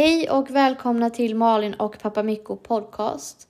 Hej 0.00 0.30
och 0.30 0.50
välkomna 0.50 1.10
till 1.10 1.34
Malin 1.34 1.74
och 1.74 1.98
Pappa 1.98 2.22
Mikko 2.22 2.56
podcast. 2.56 3.48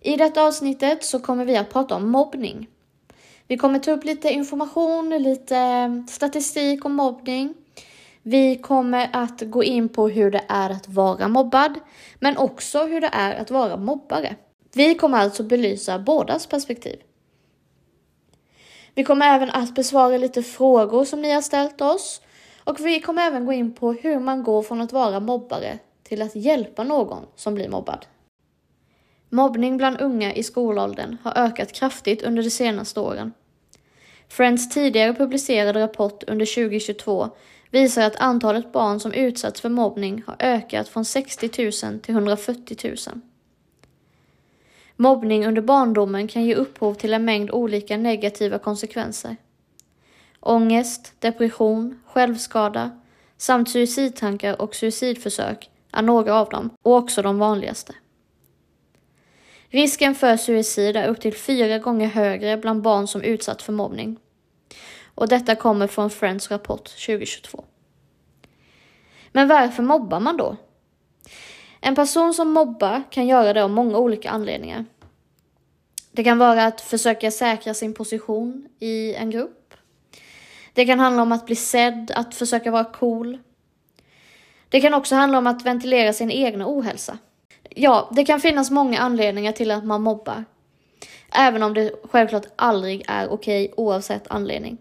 I 0.00 0.16
detta 0.16 0.42
avsnittet 0.42 1.04
så 1.04 1.20
kommer 1.20 1.44
vi 1.44 1.56
att 1.56 1.72
prata 1.72 1.94
om 1.94 2.10
mobbning. 2.10 2.68
Vi 3.46 3.56
kommer 3.56 3.78
ta 3.78 3.90
upp 3.90 4.04
lite 4.04 4.30
information, 4.30 5.10
lite 5.10 6.04
statistik 6.08 6.84
om 6.84 6.94
mobbning. 6.94 7.54
Vi 8.22 8.56
kommer 8.56 9.10
att 9.12 9.40
gå 9.40 9.64
in 9.64 9.88
på 9.88 10.08
hur 10.08 10.30
det 10.30 10.44
är 10.48 10.70
att 10.70 10.88
vara 10.88 11.28
mobbad, 11.28 11.80
men 12.18 12.36
också 12.36 12.84
hur 12.84 13.00
det 13.00 13.10
är 13.12 13.34
att 13.40 13.50
vara 13.50 13.76
mobbare. 13.76 14.36
Vi 14.74 14.94
kommer 14.94 15.18
alltså 15.18 15.42
belysa 15.42 15.98
bådas 15.98 16.46
perspektiv. 16.46 17.00
Vi 18.94 19.04
kommer 19.04 19.26
även 19.26 19.50
att 19.50 19.74
besvara 19.74 20.18
lite 20.18 20.42
frågor 20.42 21.04
som 21.04 21.22
ni 21.22 21.30
har 21.30 21.42
ställt 21.42 21.80
oss 21.80 22.20
och 22.64 22.80
vi 22.80 23.00
kommer 23.00 23.22
även 23.22 23.46
gå 23.46 23.52
in 23.52 23.72
på 23.72 23.92
hur 23.92 24.20
man 24.20 24.42
går 24.42 24.62
från 24.62 24.80
att 24.80 24.92
vara 24.92 25.20
mobbare 25.20 25.78
till 26.02 26.22
att 26.22 26.36
hjälpa 26.36 26.84
någon 26.84 27.26
som 27.36 27.54
blir 27.54 27.68
mobbad. 27.68 28.06
Mobbning 29.28 29.76
bland 29.76 30.00
unga 30.00 30.34
i 30.34 30.42
skolåldern 30.42 31.16
har 31.22 31.32
ökat 31.36 31.72
kraftigt 31.72 32.22
under 32.22 32.42
de 32.42 32.50
senaste 32.50 33.00
åren. 33.00 33.32
Friends 34.28 34.68
tidigare 34.68 35.14
publicerade 35.14 35.80
rapport 35.80 36.22
under 36.26 36.46
2022 36.46 37.28
visar 37.70 38.02
att 38.02 38.16
antalet 38.16 38.72
barn 38.72 39.00
som 39.00 39.12
utsatts 39.12 39.60
för 39.60 39.68
mobbning 39.68 40.22
har 40.26 40.36
ökat 40.38 40.88
från 40.88 41.04
60 41.04 41.86
000 41.86 42.00
till 42.00 42.14
140 42.14 42.88
000. 42.88 42.96
Mobbning 44.96 45.46
under 45.46 45.62
barndomen 45.62 46.28
kan 46.28 46.44
ge 46.44 46.54
upphov 46.54 46.94
till 46.94 47.14
en 47.14 47.24
mängd 47.24 47.50
olika 47.50 47.96
negativa 47.96 48.58
konsekvenser. 48.58 49.36
Ångest, 50.44 51.14
depression, 51.18 52.00
självskada 52.06 52.90
samt 53.36 53.70
suicidtankar 53.70 54.62
och 54.62 54.74
suicidförsök 54.74 55.70
är 55.92 56.02
några 56.02 56.34
av 56.34 56.48
dem 56.48 56.70
och 56.82 56.96
också 56.96 57.22
de 57.22 57.38
vanligaste. 57.38 57.94
Risken 59.68 60.14
för 60.14 60.36
suicid 60.36 60.96
är 60.96 61.08
upp 61.08 61.20
till 61.20 61.34
fyra 61.34 61.78
gånger 61.78 62.06
högre 62.06 62.56
bland 62.56 62.82
barn 62.82 63.08
som 63.08 63.22
utsatts 63.22 63.64
för 63.64 63.72
mobbning. 63.72 64.16
Och 65.14 65.28
detta 65.28 65.54
kommer 65.54 65.86
från 65.86 66.10
Friends 66.10 66.50
rapport 66.50 66.84
2022. 66.84 67.64
Men 69.32 69.48
varför 69.48 69.82
mobbar 69.82 70.20
man 70.20 70.36
då? 70.36 70.56
En 71.80 71.94
person 71.94 72.34
som 72.34 72.50
mobbar 72.50 73.02
kan 73.10 73.26
göra 73.26 73.52
det 73.52 73.64
av 73.64 73.70
många 73.70 73.98
olika 73.98 74.30
anledningar. 74.30 74.84
Det 76.12 76.24
kan 76.24 76.38
vara 76.38 76.64
att 76.64 76.80
försöka 76.80 77.30
säkra 77.30 77.74
sin 77.74 77.94
position 77.94 78.68
i 78.78 79.14
en 79.14 79.30
grupp. 79.30 79.61
Det 80.72 80.86
kan 80.86 81.00
handla 81.00 81.22
om 81.22 81.32
att 81.32 81.46
bli 81.46 81.56
sedd, 81.56 82.12
att 82.14 82.34
försöka 82.34 82.70
vara 82.70 82.84
cool. 82.84 83.38
Det 84.68 84.80
kan 84.80 84.94
också 84.94 85.14
handla 85.14 85.38
om 85.38 85.46
att 85.46 85.66
ventilera 85.66 86.12
sin 86.12 86.30
egna 86.30 86.66
ohälsa. 86.68 87.18
Ja, 87.70 88.10
det 88.12 88.24
kan 88.24 88.40
finnas 88.40 88.70
många 88.70 88.98
anledningar 88.98 89.52
till 89.52 89.70
att 89.70 89.84
man 89.84 90.02
mobbar. 90.02 90.44
Även 91.32 91.62
om 91.62 91.74
det 91.74 91.92
självklart 92.10 92.46
aldrig 92.56 93.04
är 93.08 93.32
okej 93.32 93.72
oavsett 93.76 94.28
anledning. 94.28 94.78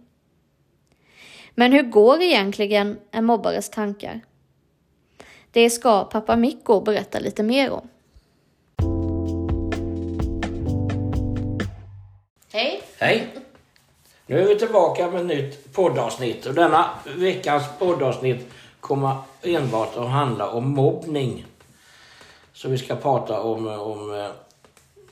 Men 1.55 1.71
hur 1.71 1.83
går 1.83 2.21
egentligen 2.21 2.99
en 3.11 3.25
mobbares 3.25 3.69
tankar? 3.69 4.21
Det 5.51 5.69
ska 5.69 6.03
pappa 6.03 6.35
Mikko 6.35 6.81
berätta 6.81 7.19
lite 7.19 7.43
mer 7.43 7.71
om. 7.71 7.87
Hej! 12.53 12.81
Hej! 12.99 13.27
Nu 14.31 14.41
är 14.41 14.47
vi 14.47 14.59
tillbaka 14.59 15.11
med 15.11 15.21
ett 15.21 15.27
nytt 15.27 15.73
poddavsnitt 15.73 16.45
och 16.45 16.53
denna 16.53 16.89
veckans 17.17 17.63
poddavsnitt 17.79 18.47
kommer 18.79 19.15
enbart 19.41 19.97
att 19.97 20.09
handla 20.09 20.49
om 20.49 20.69
mobbning. 20.69 21.45
Så 22.53 22.69
vi 22.69 22.77
ska 22.77 22.95
prata 22.95 23.41
om, 23.41 23.67
om 23.67 24.13
eh, 24.13 24.27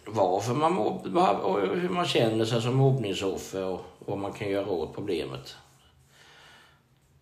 varför 0.05 0.53
man 0.53 0.73
mobbar 0.73 1.33
och 1.33 1.59
hur 1.61 1.89
man 1.89 2.05
känner 2.05 2.45
sig 2.45 2.61
som 2.61 2.75
mobbningsoffer 2.75 3.63
och 3.63 3.81
vad 3.99 4.17
man 4.17 4.31
kan 4.31 4.49
göra 4.49 4.69
åt 4.69 4.95
problemet. 4.95 5.55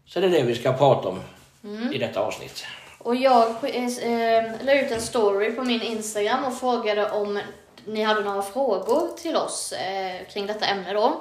Så 0.06 0.20
det 0.20 0.26
är 0.26 0.32
det 0.32 0.44
vi 0.44 0.56
ska 0.56 0.74
prata 0.74 1.10
om 1.10 1.20
mm. 1.64 1.94
i 1.94 1.98
detta 1.98 2.20
avsnitt. 2.20 2.66
Och 2.98 3.16
jag 3.16 3.48
eh, 3.50 4.44
la 4.62 4.74
ut 4.74 4.92
en 4.92 5.02
story 5.02 5.52
på 5.52 5.64
min 5.64 5.82
Instagram 5.82 6.46
och 6.46 6.60
frågade 6.60 7.12
om 7.12 7.40
ni 7.86 8.04
hade 8.04 8.24
några 8.24 8.42
frågor 8.42 9.18
till 9.18 9.36
oss 9.36 9.72
eh, 9.72 10.28
kring 10.34 10.48
detta 10.48 10.66
ämne 10.66 10.94
då. 10.94 11.20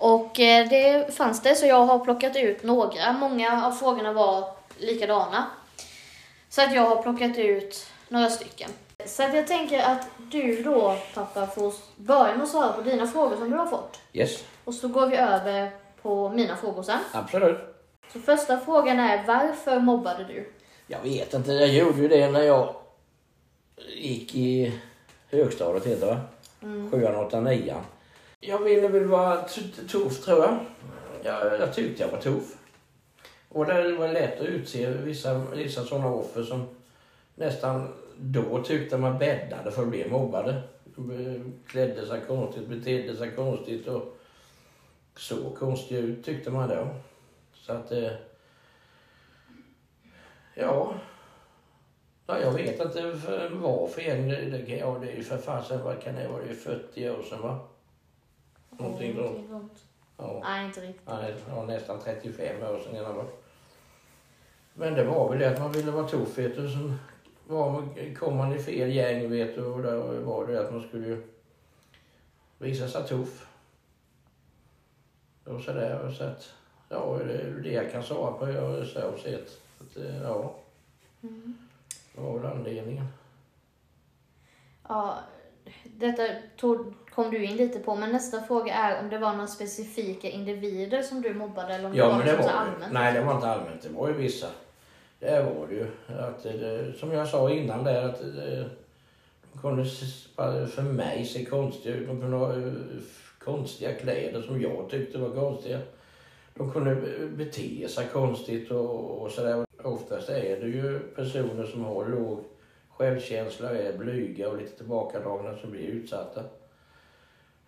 Och 0.00 0.40
eh, 0.40 0.68
det 0.68 1.14
fanns 1.14 1.42
det, 1.42 1.54
så 1.54 1.66
jag 1.66 1.84
har 1.84 1.98
plockat 1.98 2.36
ut 2.36 2.62
några. 2.62 3.12
Många 3.12 3.66
av 3.66 3.72
frågorna 3.72 4.12
var 4.12 4.48
likadana. 4.78 5.46
Så 6.48 6.62
att 6.62 6.74
jag 6.74 6.82
har 6.82 7.02
plockat 7.02 7.38
ut 7.38 7.86
några 8.08 8.30
stycken. 8.30 8.70
Så 9.06 9.22
att 9.22 9.34
jag 9.34 9.46
tänker 9.46 9.82
att 9.82 10.06
du 10.18 10.62
då, 10.62 10.96
pappa, 11.14 11.46
får 11.46 11.74
börja 11.96 12.34
med 12.34 12.42
att 12.42 12.48
svara 12.48 12.72
på 12.72 12.80
dina 12.80 13.06
frågor 13.06 13.36
som 13.36 13.50
du 13.50 13.56
har 13.56 13.66
fått. 13.66 14.00
Yes. 14.12 14.44
Och 14.64 14.74
så 14.74 14.88
går 14.88 15.06
vi 15.06 15.16
över 15.16 15.70
på 16.02 16.28
mina 16.28 16.56
frågor 16.56 16.82
sen. 16.82 16.98
Absolut. 17.12 17.58
Så 18.12 18.20
första 18.20 18.60
frågan 18.60 19.00
är, 19.00 19.26
varför 19.26 19.80
mobbade 19.80 20.24
du? 20.24 20.52
Jag 20.86 21.00
vet 21.02 21.34
inte, 21.34 21.52
jag 21.52 21.68
gjorde 21.68 21.98
ju 21.98 22.08
det 22.08 22.30
när 22.30 22.42
jag 22.42 22.74
gick 23.96 24.34
i 24.34 24.80
högstadiet 25.30 25.86
heter 25.86 26.06
det 26.06 26.14
va? 26.14 26.20
Mm. 26.62 26.90
Sjuan, 26.90 27.16
åttan, 27.16 27.44
nian. 27.44 27.80
Jag 28.42 28.58
ville 28.58 28.88
väl 28.88 29.04
vara 29.04 29.42
tuff 29.88 30.24
tror 30.24 30.44
jag. 30.44 30.58
jag. 31.24 31.60
Jag 31.60 31.74
tyckte 31.74 32.02
jag 32.02 32.10
var 32.10 32.20
tuff. 32.20 32.56
Och 33.48 33.66
det 33.66 33.92
var 33.92 34.08
lätt 34.08 34.40
att 34.40 34.46
utse 34.46 34.90
vissa, 34.90 35.38
vissa 35.38 35.84
sådana 35.84 36.08
offer 36.08 36.42
som 36.42 36.68
nästan 37.34 37.88
då 38.16 38.62
tyckte 38.62 38.98
man 38.98 39.18
bäddade 39.18 39.70
för 39.70 39.82
att 39.82 39.88
bli 39.88 40.10
mobbade. 40.10 40.62
Klädde 41.66 42.06
sig 42.06 42.20
konstigt, 42.26 42.68
betedde 42.68 43.16
sig 43.16 43.30
konstigt 43.30 43.86
och 43.86 44.18
såg 45.16 45.58
konstiga 45.58 46.00
ut 46.00 46.24
tyckte 46.24 46.50
man 46.50 46.68
då. 46.68 46.88
Så 47.54 47.72
att... 47.72 47.92
Eh, 47.92 48.12
ja, 50.54 50.94
Ja, 52.26 52.40
jag 52.40 52.52
vet 52.52 52.80
inte 52.80 53.12
varför 53.52 54.00
igen. 54.00 54.28
Det, 54.28 54.36
det, 54.36 54.76
ja, 54.76 54.98
det 55.00 55.10
är 55.10 55.16
ju 55.16 55.22
för 55.22 55.36
fasen, 55.36 55.84
vad 55.84 56.02
kan 56.02 56.14
det 56.14 56.28
vara, 56.28 56.42
det 56.42 56.50
är 56.50 56.54
40 56.54 57.10
år 57.10 57.22
sedan 57.22 57.42
va? 57.42 57.58
Någonting 58.80 59.10
mm, 59.10 59.68
Ja. 60.16 60.40
Nej, 60.42 60.66
inte 60.66 60.80
riktigt. 60.80 61.06
Nej, 61.06 61.34
ja, 61.48 61.64
nästan 61.64 62.00
35 62.00 62.62
år 62.62 62.80
sedan 62.80 62.96
alla 62.98 63.14
fall. 63.14 63.26
Men 64.74 64.94
det 64.94 65.04
var 65.04 65.28
väl 65.28 65.38
det 65.38 65.50
att 65.50 65.58
man 65.58 65.72
ville 65.72 65.90
vara 65.90 66.08
tuff 66.08 66.38
vet 66.38 66.56
du. 66.56 66.70
Sen 66.70 66.98
var, 67.46 67.84
kom 68.14 68.36
man 68.36 68.52
i 68.52 68.58
fel 68.58 68.92
gäng 68.92 69.30
vet 69.30 69.54
du 69.54 69.64
och 69.64 69.82
då 69.82 70.20
var 70.20 70.46
det 70.46 70.60
att 70.60 70.72
man 70.72 70.88
skulle 70.88 71.20
visa 72.58 72.88
sig 72.88 73.08
tuff. 73.08 73.46
Och 75.44 75.60
sådär. 75.60 76.10
Så 76.10 76.24
att, 76.24 76.54
ja, 76.88 77.18
det 77.26 77.34
är 77.34 77.50
det 77.50 77.72
jag 77.72 77.92
kan 77.92 78.02
svara 78.02 78.32
på 78.32 78.50
jag 78.50 78.86
så 78.86 79.18
sett. 79.18 79.60
Att, 79.80 79.96
eh, 79.96 80.22
ja. 80.22 80.54
Mm. 81.22 81.58
Det 82.14 82.20
var 82.20 82.38
väl 82.38 82.52
anledningen. 82.52 83.06
Ja, 84.88 85.18
detta 85.84 86.22
tog, 86.56 86.94
kom 87.14 87.30
du 87.30 87.44
in 87.44 87.56
lite 87.56 87.78
på, 87.78 87.94
men 87.94 88.12
nästa 88.12 88.42
fråga 88.42 88.74
är 88.74 89.00
om 89.00 89.08
det 89.08 89.18
var 89.18 89.32
några 89.32 89.46
specifika 89.46 90.28
individer 90.28 91.02
som 91.02 91.22
du 91.22 91.34
mobbade 91.34 91.74
eller 91.74 91.86
om 91.88 91.94
ja, 91.94 92.04
det 92.04 92.10
var, 92.10 92.18
men 92.18 92.26
det 92.26 92.36
var 92.36 92.48
allmänt? 92.48 92.92
Nej, 92.92 93.14
det 93.14 93.20
var 93.20 93.34
inte 93.34 93.48
allmänt. 93.48 93.82
Det 93.82 93.88
var 93.88 94.08
ju 94.08 94.14
vissa. 94.14 94.46
Det 95.18 95.42
var 95.42 95.66
det 95.68 95.74
ju. 95.74 95.86
Att, 96.18 96.42
det, 96.42 96.92
som 96.98 97.12
jag 97.12 97.28
sa 97.28 97.50
innan 97.50 97.84
där, 97.84 98.02
att 98.02 98.18
det, 98.18 98.70
de 99.52 99.60
kunde 99.60 99.84
för 100.66 100.82
mig 100.82 101.24
se 101.24 101.44
konstiga 101.44 101.94
ut. 101.94 102.08
De 102.08 102.20
kunde 102.20 102.36
ha 102.36 102.52
eh, 102.52 102.72
konstiga 103.38 103.92
kläder 103.94 104.42
som 104.42 104.60
jag 104.60 104.90
tyckte 104.90 105.18
var 105.18 105.30
konstiga. 105.30 105.78
De 106.54 106.72
kunde 106.72 106.94
bete 107.36 107.88
sig 107.88 108.06
konstigt 108.12 108.70
och, 108.70 109.22
och 109.22 109.30
sådär. 109.30 109.64
Oftast 109.82 110.28
är 110.28 110.60
det 110.60 110.66
ju 110.66 110.98
personer 110.98 111.66
som 111.66 111.84
har 111.84 112.08
låg 112.08 112.44
självkänsla, 112.90 113.70
är 113.70 113.98
blyga 113.98 114.48
och 114.48 114.58
lite 114.58 114.76
tillbakadragna 114.76 115.56
som 115.56 115.70
blir 115.70 115.88
utsatta. 115.88 116.42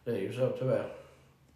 Det 0.04 0.10
är 0.10 0.20
ju 0.20 0.32
så 0.32 0.48
tyvärr. 0.58 0.86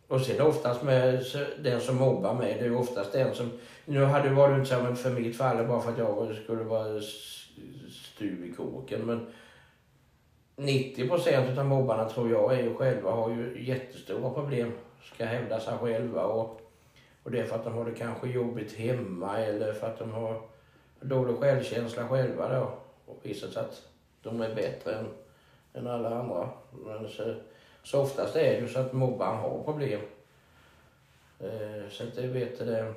Och 0.08 0.20
sen 0.20 0.40
oftast 0.40 0.82
med 0.82 1.24
den 1.58 1.80
som 1.80 1.96
mobbar 1.96 2.34
mig, 2.34 2.56
det 2.60 2.66
är 2.66 2.76
oftast 2.76 3.12
den 3.12 3.34
som... 3.34 3.50
Nu 3.84 4.04
hade 4.04 4.28
det 4.28 4.34
varit 4.34 4.58
inte 4.58 4.70
så 4.70 4.94
för 4.94 5.10
mitt 5.10 5.36
fall, 5.36 5.66
bara 5.66 5.80
för 5.80 5.92
att 5.92 5.98
jag 5.98 6.36
skulle 6.44 6.64
vara 6.64 7.00
stuv 7.90 8.44
i 8.44 8.52
kåken, 8.52 9.00
men 9.06 9.26
90 10.56 11.08
procent 11.08 11.58
av 11.58 11.66
mobbarna 11.66 12.08
tror 12.08 12.30
jag 12.30 12.54
är 12.54 12.62
ju 12.62 12.74
själva, 12.74 13.10
har 13.10 13.30
ju 13.30 13.64
jättestora 13.64 14.30
problem. 14.30 14.72
Ska 15.14 15.24
hävda 15.24 15.60
sig 15.60 15.78
själva 15.78 16.24
och 16.24 16.66
och 17.26 17.32
det 17.32 17.40
är 17.40 17.44
för 17.44 17.56
att 17.56 17.64
de 17.64 17.74
har 17.74 17.84
det 17.84 17.94
kanske 17.94 18.28
jobbigt 18.28 18.72
hemma 18.72 19.38
eller 19.38 19.72
för 19.72 19.86
att 19.86 19.98
de 19.98 20.10
har 20.10 20.42
dålig 21.00 21.36
självkänsla 21.36 22.08
själva 22.08 22.48
då. 22.48 22.72
Och 23.06 23.18
visat 23.22 23.56
att 23.56 23.82
de 24.22 24.40
är 24.40 24.54
bättre 24.54 24.94
än, 24.94 25.06
än 25.74 25.86
alla 25.86 26.20
andra. 26.20 26.48
Men 26.84 27.08
så, 27.08 27.34
så 27.86 28.02
oftast 28.02 28.36
är 28.36 28.52
det 28.52 28.58
ju 28.58 28.68
så 28.68 28.78
att 28.78 28.92
mobbaren 28.92 29.36
har 29.36 29.62
problem. 29.64 30.00
Eh, 31.40 31.90
så 31.90 32.04
att 32.04 32.16
det 32.16 32.26
vet 32.26 32.58
det. 32.58 32.94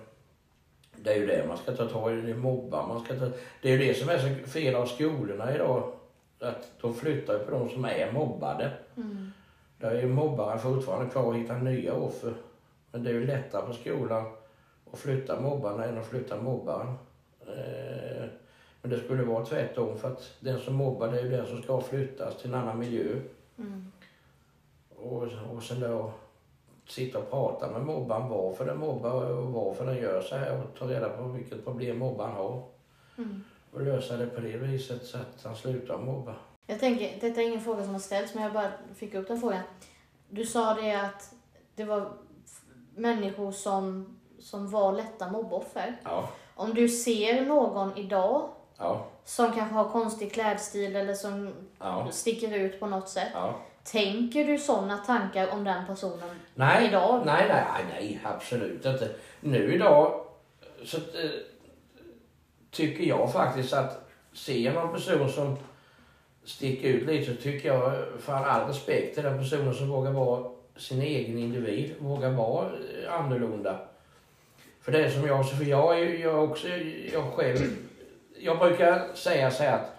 Det 0.95 1.13
är 1.13 1.17
ju 1.17 1.25
det 1.25 1.45
man 1.47 1.57
ska 1.57 1.71
ta 1.71 1.87
tag 1.87 2.13
i, 2.13 2.21
det 2.21 2.31
är 2.31 2.35
mobbar. 2.35 2.87
Man 2.87 3.05
ska 3.05 3.15
ta, 3.15 3.31
det 3.61 3.69
är 3.69 3.77
ju 3.77 3.87
det 3.87 3.93
som 3.93 4.09
är 4.09 4.17
så 4.17 4.49
fel 4.49 4.75
av 4.75 4.85
skolorna 4.85 5.55
idag. 5.55 5.93
Att 6.39 6.71
de 6.81 6.93
flyttar 6.93 7.39
på 7.39 7.51
de 7.51 7.69
som 7.69 7.85
är 7.85 8.11
mobbade. 8.11 8.71
Mm. 8.97 9.31
Där 9.77 9.91
är 9.91 10.01
ju 10.01 10.07
mobbaren 10.07 10.59
fortfarande 10.59 11.11
kvar 11.11 11.23
och 11.23 11.35
hittar 11.35 11.57
nya 11.57 11.93
offer. 11.93 12.33
Men 12.91 13.03
det 13.03 13.09
är 13.09 13.13
ju 13.13 13.25
lättare 13.25 13.65
på 13.67 13.73
skolan 13.73 14.31
att 14.91 14.99
flytta 14.99 15.41
mobbarna 15.41 15.85
än 15.85 15.97
att 15.97 16.07
flytta 16.07 16.41
mobbaren. 16.41 16.93
Eh, 17.47 18.25
Men 18.81 18.91
det 18.91 18.99
skulle 18.99 19.23
vara 19.23 19.45
tvärtom 19.45 19.97
för 19.97 20.07
att 20.11 20.33
den 20.39 20.59
som 20.59 20.75
mobbar 20.75 21.07
det 21.07 21.19
är 21.19 21.23
ju 21.23 21.29
den 21.29 21.45
som 21.47 21.61
ska 21.63 21.81
flyttas 21.81 22.37
till 22.37 22.49
en 22.49 22.59
annan 22.59 22.79
miljö. 22.79 23.15
Mm. 23.57 23.91
Och, 25.01 25.23
och 25.55 25.63
sen 25.63 25.79
då 25.79 26.11
sitta 26.87 27.19
och 27.19 27.29
prata 27.29 27.71
med 27.71 27.81
mobbaren 27.81 28.29
varför 28.29 28.65
den 28.65 28.77
mobbar 28.77 29.25
och 29.25 29.51
varför 29.51 29.85
den 29.85 29.97
gör 29.97 30.21
så 30.21 30.35
här 30.35 30.61
och 30.61 30.79
ta 30.79 30.85
reda 30.85 31.09
på 31.09 31.23
vilket 31.23 31.65
problem 31.65 31.99
mobbaren 31.99 32.31
har. 32.31 32.63
Mm. 33.17 33.43
Och 33.73 33.81
lösa 33.81 34.17
det 34.17 34.27
på 34.27 34.41
det 34.41 34.57
viset 34.57 35.05
så 35.05 35.17
att 35.17 35.43
han 35.43 35.55
slutar 35.55 35.97
mobba. 35.97 36.35
Jag 36.65 36.79
tänker, 36.79 37.17
detta 37.21 37.41
är 37.41 37.47
ingen 37.47 37.61
fråga 37.61 37.83
som 37.83 37.93
har 37.93 37.99
ställts, 37.99 38.33
men 38.35 38.43
jag 38.43 38.53
bara 38.53 38.71
fick 38.95 39.13
upp 39.13 39.27
den 39.27 39.39
frågan. 39.39 39.61
Du 40.29 40.45
sa 40.45 40.73
det 40.73 40.93
att 40.93 41.33
det 41.75 41.83
var 41.83 42.11
människor 42.95 43.51
som, 43.51 44.15
som 44.39 44.71
var 44.71 44.91
lätta 44.91 45.31
mobboffer. 45.31 46.01
Ja, 46.03 46.29
Om 46.55 46.73
du 46.73 46.89
ser 46.89 47.45
någon 47.45 47.97
idag 47.97 48.49
ja, 48.77 49.05
som 49.25 49.53
kanske 49.53 49.75
har 49.75 49.89
konstig 49.89 50.33
klädstil 50.33 50.95
eller 50.95 51.13
som 51.13 51.53
ja, 51.79 52.07
sticker 52.11 52.57
ut 52.57 52.79
på 52.79 52.87
något 52.87 53.09
sätt. 53.09 53.31
ja. 53.33 53.55
Tänker 53.91 54.45
du 54.45 54.57
sådana 54.57 54.97
tankar 54.97 55.49
om 55.51 55.63
den 55.63 55.85
personen 55.85 56.29
Nej, 56.55 56.87
idag? 56.87 57.21
nej, 57.25 57.45
nej, 57.49 57.85
nej, 57.89 58.19
absolut 58.23 58.85
inte. 58.85 59.09
Nu 59.39 59.73
idag 59.73 60.25
så 60.83 60.97
eh, 60.97 61.29
tycker 62.71 63.03
jag 63.03 63.33
faktiskt 63.33 63.73
att 63.73 64.09
ser 64.33 64.57
jag 64.57 64.73
någon 64.73 64.93
person 64.93 65.29
som 65.29 65.57
sticker 66.43 66.87
ut 66.87 67.07
lite 67.07 67.35
så 67.35 67.41
tycker 67.41 67.67
jag 67.69 67.93
för 68.19 68.33
all 68.33 68.67
respekt 68.67 69.13
till 69.15 69.23
den 69.23 69.37
personen 69.37 69.73
som 69.73 69.89
vågar 69.89 70.11
vara 70.11 70.51
sin 70.77 71.01
egen 71.01 71.37
individ, 71.37 71.95
vågar 71.99 72.29
vara 72.29 72.65
eh, 72.67 73.13
annorlunda. 73.13 73.79
För 74.81 74.91
det 74.91 75.05
är 75.05 75.09
som 75.09 75.27
jag, 75.27 75.49
för 75.49 75.65
jag 75.65 75.99
är 75.99 76.05
ju 76.05 76.19
jag 76.19 76.43
också, 76.43 76.67
jag 77.13 77.33
själv, 77.33 77.75
jag 78.39 78.59
brukar 78.59 79.13
säga 79.13 79.51
så 79.51 79.63
här 79.63 79.73
att, 79.73 79.91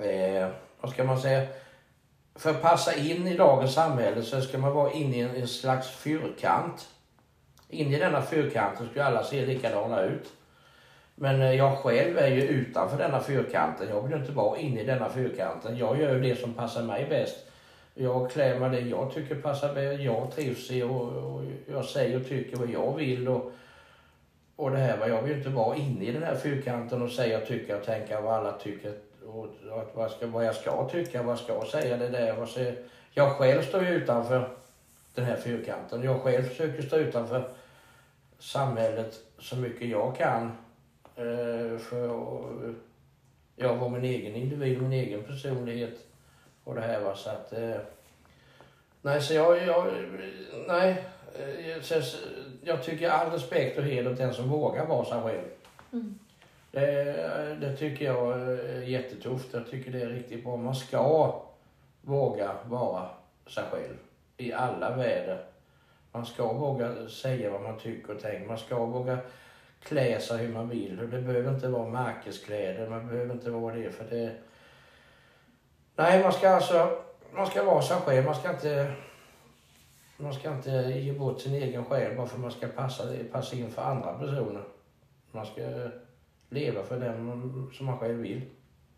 eh, 0.00 0.48
vad 0.80 0.90
ska 0.90 1.04
man 1.04 1.20
säga, 1.20 1.46
för 2.34 2.50
att 2.50 2.62
passa 2.62 2.94
in 2.94 3.26
i 3.26 3.36
dagens 3.36 3.74
samhälle 3.74 4.22
så 4.22 4.40
ska 4.40 4.58
man 4.58 4.74
vara 4.74 4.92
inne 4.92 5.16
i 5.16 5.20
en, 5.20 5.36
en 5.36 5.48
slags 5.48 5.90
fyrkant. 5.90 6.88
In 7.68 7.94
i 7.94 7.98
denna 7.98 8.22
fyrkanten 8.22 8.86
ska 8.86 8.94
ju 8.94 9.06
alla 9.06 9.24
se 9.24 9.46
likadana 9.46 10.02
ut. 10.02 10.32
Men 11.14 11.42
eh, 11.42 11.54
jag 11.54 11.78
själv 11.78 12.18
är 12.18 12.28
ju 12.28 12.42
utanför 12.42 12.98
denna 12.98 13.20
fyrkanten. 13.20 13.88
Jag 13.88 14.02
vill 14.02 14.20
inte 14.20 14.32
vara 14.32 14.58
inne 14.58 14.80
i 14.80 14.84
denna 14.84 15.08
fyrkanten. 15.08 15.76
Jag 15.76 16.00
gör 16.00 16.14
ju 16.14 16.20
det 16.20 16.36
som 16.36 16.54
passar 16.54 16.82
mig 16.82 17.06
bäst. 17.08 17.36
Jag 17.94 18.30
klär 18.30 18.58
mig 18.58 18.70
det 18.70 18.88
jag 18.88 19.14
tycker 19.14 19.34
passar 19.34 19.74
bäst. 19.74 20.02
Jag 20.02 20.30
trivs 20.34 20.70
i 20.70 20.82
och, 20.82 21.00
och 21.02 21.44
jag 21.70 21.84
säger 21.84 22.20
och 22.20 22.28
tycker 22.28 22.56
vad 22.56 22.70
jag 22.70 22.96
vill. 22.96 23.28
Och, 23.28 23.52
och 24.56 24.70
det 24.70 24.78
här, 24.78 25.08
jag 25.08 25.22
vill 25.22 25.32
ju 25.32 25.38
inte 25.38 25.50
vara 25.50 25.76
inne 25.76 26.04
i 26.04 26.12
den 26.12 26.22
här 26.22 26.36
fyrkanten 26.36 27.02
och 27.02 27.10
säga 27.10 27.38
och 27.38 27.46
tycka 27.46 27.76
och 27.76 27.84
tänka 27.84 28.20
vad 28.20 28.34
alla 28.34 28.52
tycker. 28.52 28.92
Och, 29.32 29.46
och 29.72 29.82
att 29.82 29.94
vad, 29.94 30.10
ska, 30.10 30.26
vad 30.26 30.44
jag 30.44 30.54
ska 30.54 30.88
tycka, 30.88 31.22
vad 31.22 31.32
jag 31.32 31.38
ska 31.38 31.78
säga. 31.80 31.96
Det 31.96 32.08
där. 32.08 32.36
Vad 32.36 32.48
ska, 32.48 32.72
jag 33.10 33.32
själv 33.32 33.62
står 33.62 33.82
ju 33.82 33.88
utanför 33.88 34.48
den 35.14 35.24
här 35.24 35.36
fyrkanten. 35.36 36.02
Jag 36.02 36.20
själv 36.20 36.42
försöker 36.42 36.82
stå 36.82 36.96
utanför 36.96 37.48
samhället 38.38 39.20
så 39.38 39.56
mycket 39.56 39.88
jag 39.88 40.16
kan. 40.16 40.46
Eh, 41.16 41.78
för 41.78 42.04
att 42.04 42.74
jag 43.56 43.76
var 43.76 43.88
min 43.88 44.04
egen 44.04 44.34
individ, 44.34 44.82
min 44.82 44.92
egen 44.92 45.22
personlighet. 45.22 45.98
Och 46.64 46.74
det 46.74 46.80
här 46.80 47.00
var 47.00 47.14
så 47.14 47.30
att... 47.30 47.52
Eh, 47.52 47.76
nej, 49.02 49.22
så 49.22 49.34
jag... 49.34 49.66
jag 49.66 49.86
nej. 50.68 51.04
Eh, 51.34 51.82
så, 51.82 51.94
jag 52.64 52.82
tycker 52.82 53.10
all 53.10 53.30
respekt 53.30 53.78
och 53.78 53.84
heder 53.84 54.12
åt 54.12 54.18
den 54.18 54.34
som 54.34 54.48
vågar 54.48 54.86
vara 54.86 55.04
sig 55.04 55.22
själv. 55.22 55.48
Mm. 55.92 56.18
Det, 56.72 57.56
det 57.60 57.76
tycker 57.76 58.04
jag 58.04 58.40
är 58.40 58.82
jättetufft. 58.82 59.48
Jag 59.52 59.70
tycker 59.70 59.92
det 59.92 60.02
är 60.02 60.08
riktigt 60.08 60.44
bra. 60.44 60.56
Man 60.56 60.74
ska 60.74 61.34
våga 62.00 62.56
vara 62.64 63.08
sig 63.46 63.64
själv 63.70 63.96
i 64.36 64.52
alla 64.52 64.96
väder. 64.96 65.44
Man 66.12 66.26
ska 66.26 66.52
våga 66.52 67.08
säga 67.08 67.50
vad 67.50 67.62
man 67.62 67.78
tycker 67.78 68.14
och 68.14 68.20
tänker. 68.20 68.48
Man 68.48 68.58
ska 68.58 68.84
våga 68.84 69.18
klä 69.82 70.20
sig 70.20 70.38
hur 70.38 70.54
man 70.54 70.68
vill. 70.68 71.00
Och 71.00 71.08
det 71.08 71.22
behöver 71.22 71.54
inte 71.54 71.68
vara 71.68 71.88
märkeskläder. 71.88 72.88
Man 72.88 73.08
behöver 73.08 73.34
inte 73.34 73.50
vara 73.50 73.74
det 73.74 73.90
för 73.90 74.04
det... 74.04 74.32
Nej, 75.96 76.22
man 76.22 76.32
ska 76.32 76.48
alltså... 76.48 76.98
Man 77.34 77.46
ska 77.46 77.64
vara 77.64 77.82
sig 77.82 77.96
själv. 77.96 78.24
Man 78.24 78.34
ska 78.34 78.50
inte... 78.50 78.92
Man 80.16 80.34
ska 80.34 80.52
inte 80.52 80.70
ge 80.70 81.12
bort 81.12 81.40
sin 81.40 81.54
egen 81.54 81.84
själ 81.84 82.16
bara 82.16 82.26
för 82.26 82.36
att 82.36 82.42
man 82.42 82.50
ska 82.50 82.68
passa, 82.68 83.04
passa 83.32 83.56
in 83.56 83.70
för 83.70 83.82
andra 83.82 84.18
personer. 84.18 84.62
Man 85.30 85.46
ska 85.46 85.62
leva 86.52 86.82
för 86.82 87.00
den 87.00 87.70
som 87.72 87.86
man 87.86 87.98
själv 87.98 88.18
vill. 88.20 88.42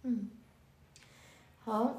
Mm. 0.05 0.31
Ja. 1.67 1.95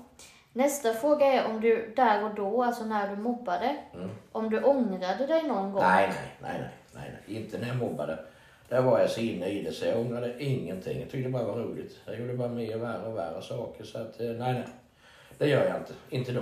Nästa 0.53 0.93
fråga 0.93 1.25
är 1.25 1.45
om 1.49 1.61
du 1.61 1.93
där 1.95 2.23
och 2.23 2.35
då, 2.35 2.63
alltså 2.63 2.85
när 2.85 3.15
du 3.15 3.21
mobbade, 3.21 3.77
Mm. 3.93 4.09
om 4.31 4.49
du 4.49 4.63
ångrade 4.63 5.25
dig 5.27 5.43
någon 5.43 5.71
gång? 5.71 5.81
Nej, 5.81 6.07
nej, 6.07 6.17
nej, 6.41 6.59
nej, 6.61 6.69
nej, 6.93 7.11
nej, 7.27 7.37
inte 7.37 7.57
när 7.59 7.67
jag 7.67 7.77
mobbade. 7.77 8.19
Där 8.69 8.81
var 8.81 8.99
jag 8.99 9.09
så 9.09 9.21
inne 9.21 9.47
i 9.47 9.63
det 9.63 9.71
så 9.71 9.85
jag 9.85 9.99
ångrade 9.99 10.43
ingenting. 10.43 10.99
Jag 10.99 11.09
tyckte 11.09 11.27
det 11.27 11.33
bara 11.33 11.43
var 11.43 11.55
roligt. 11.59 11.99
Jag 12.05 12.19
gjorde 12.19 12.33
bara 12.33 12.47
mer 12.49 12.77
värre 12.77 13.07
och 13.07 13.17
värre 13.17 13.41
saker 13.41 13.83
så 13.83 13.97
att 13.97 14.19
eh, 14.19 14.27
nej, 14.27 14.53
nej. 14.53 14.63
Det 15.37 15.47
gör 15.47 15.65
jag 15.65 15.77
inte. 15.77 15.93
Inte 16.09 16.31
då. 16.31 16.41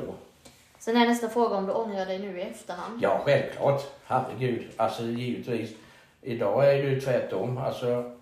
Sen 0.79 0.97
är 0.97 1.07
nästa 1.07 1.29
fråga 1.29 1.55
om 1.55 1.65
du 1.65 1.71
ångrar 1.73 2.05
dig 2.05 2.19
nu 2.19 2.39
i 2.39 2.41
efterhand. 2.41 2.99
Ja, 3.01 3.21
självklart. 3.25 3.81
Herregud. 4.03 4.67
Alltså 4.77 5.03
givetvis. 5.03 5.75
Idag 6.21 6.69
är 6.73 6.83
det 6.83 6.89
ju 6.89 7.01
tvärtom. 7.01 7.57
Alltså, 7.57 8.15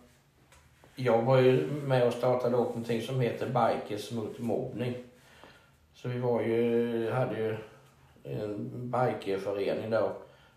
jag 0.95 1.21
var 1.21 1.37
ju 1.37 1.67
med 1.71 2.07
och 2.07 2.13
startade 2.13 2.57
upp 2.57 2.67
någonting 2.67 3.01
som 3.01 3.19
heter 3.19 3.45
Bikers 3.45 4.11
mot 4.11 4.39
mobbning. 4.39 4.95
Så 5.93 6.09
vi 6.09 6.19
var 6.19 6.41
ju, 6.41 7.11
hade 7.11 7.37
ju 7.37 7.57
en 8.23 8.91
bikerförening 8.91 9.89
då 9.89 10.11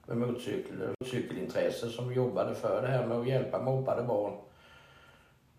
med 0.07 0.17
motorcykel, 0.17 0.89
motorcykelintresse 1.01 1.89
som 1.89 2.13
jobbade 2.13 2.55
för 2.55 2.83
det 2.83 2.89
här 2.89 3.07
med 3.07 3.19
att 3.19 3.29
hjälpa 3.29 3.63
mobbade 3.63 4.03
barn. 4.03 4.33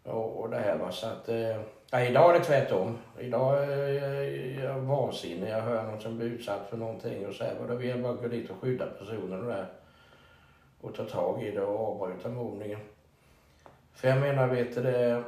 Och, 0.04 0.40
och 0.40 0.50
det 0.50 0.58
här 0.58 0.78
var 0.78 0.92
så 0.92 1.08
att, 1.08 1.30
eh, 1.30 1.62
ja, 1.92 2.02
idag 2.02 2.36
är 2.36 2.40
det 2.40 2.46
tvärtom. 2.46 2.98
Idag 3.20 3.64
är 3.64 4.64
jag 4.64 4.80
vansinnig. 4.80 5.50
Jag 5.50 5.62
hör 5.62 5.84
någon 5.84 6.02
som 6.02 6.18
blir 6.18 6.28
utsatt 6.28 6.68
för 6.70 6.78
någonting 6.78 7.28
och 7.28 7.34
så 7.34 7.44
här. 7.44 7.58
Och 7.62 7.68
då 7.68 7.76
vill 7.76 7.90
jag 7.90 8.02
bara 8.02 8.14
gå 8.14 8.28
dit 8.28 8.50
och 8.50 8.58
skydda 8.62 8.86
personen 8.86 9.40
och 9.40 9.48
där. 9.48 9.68
Och 10.82 10.96
ta 10.96 11.04
tag 11.06 11.44
i 11.44 11.52
det 11.52 11.62
och 11.62 12.02
avbryta 12.02 12.30
mobbningen. 12.30 12.80
För 13.96 14.08
jag 14.08 14.20
menar, 14.20 14.48
vet 14.48 14.76
du 14.76 14.82
det. 14.82 15.24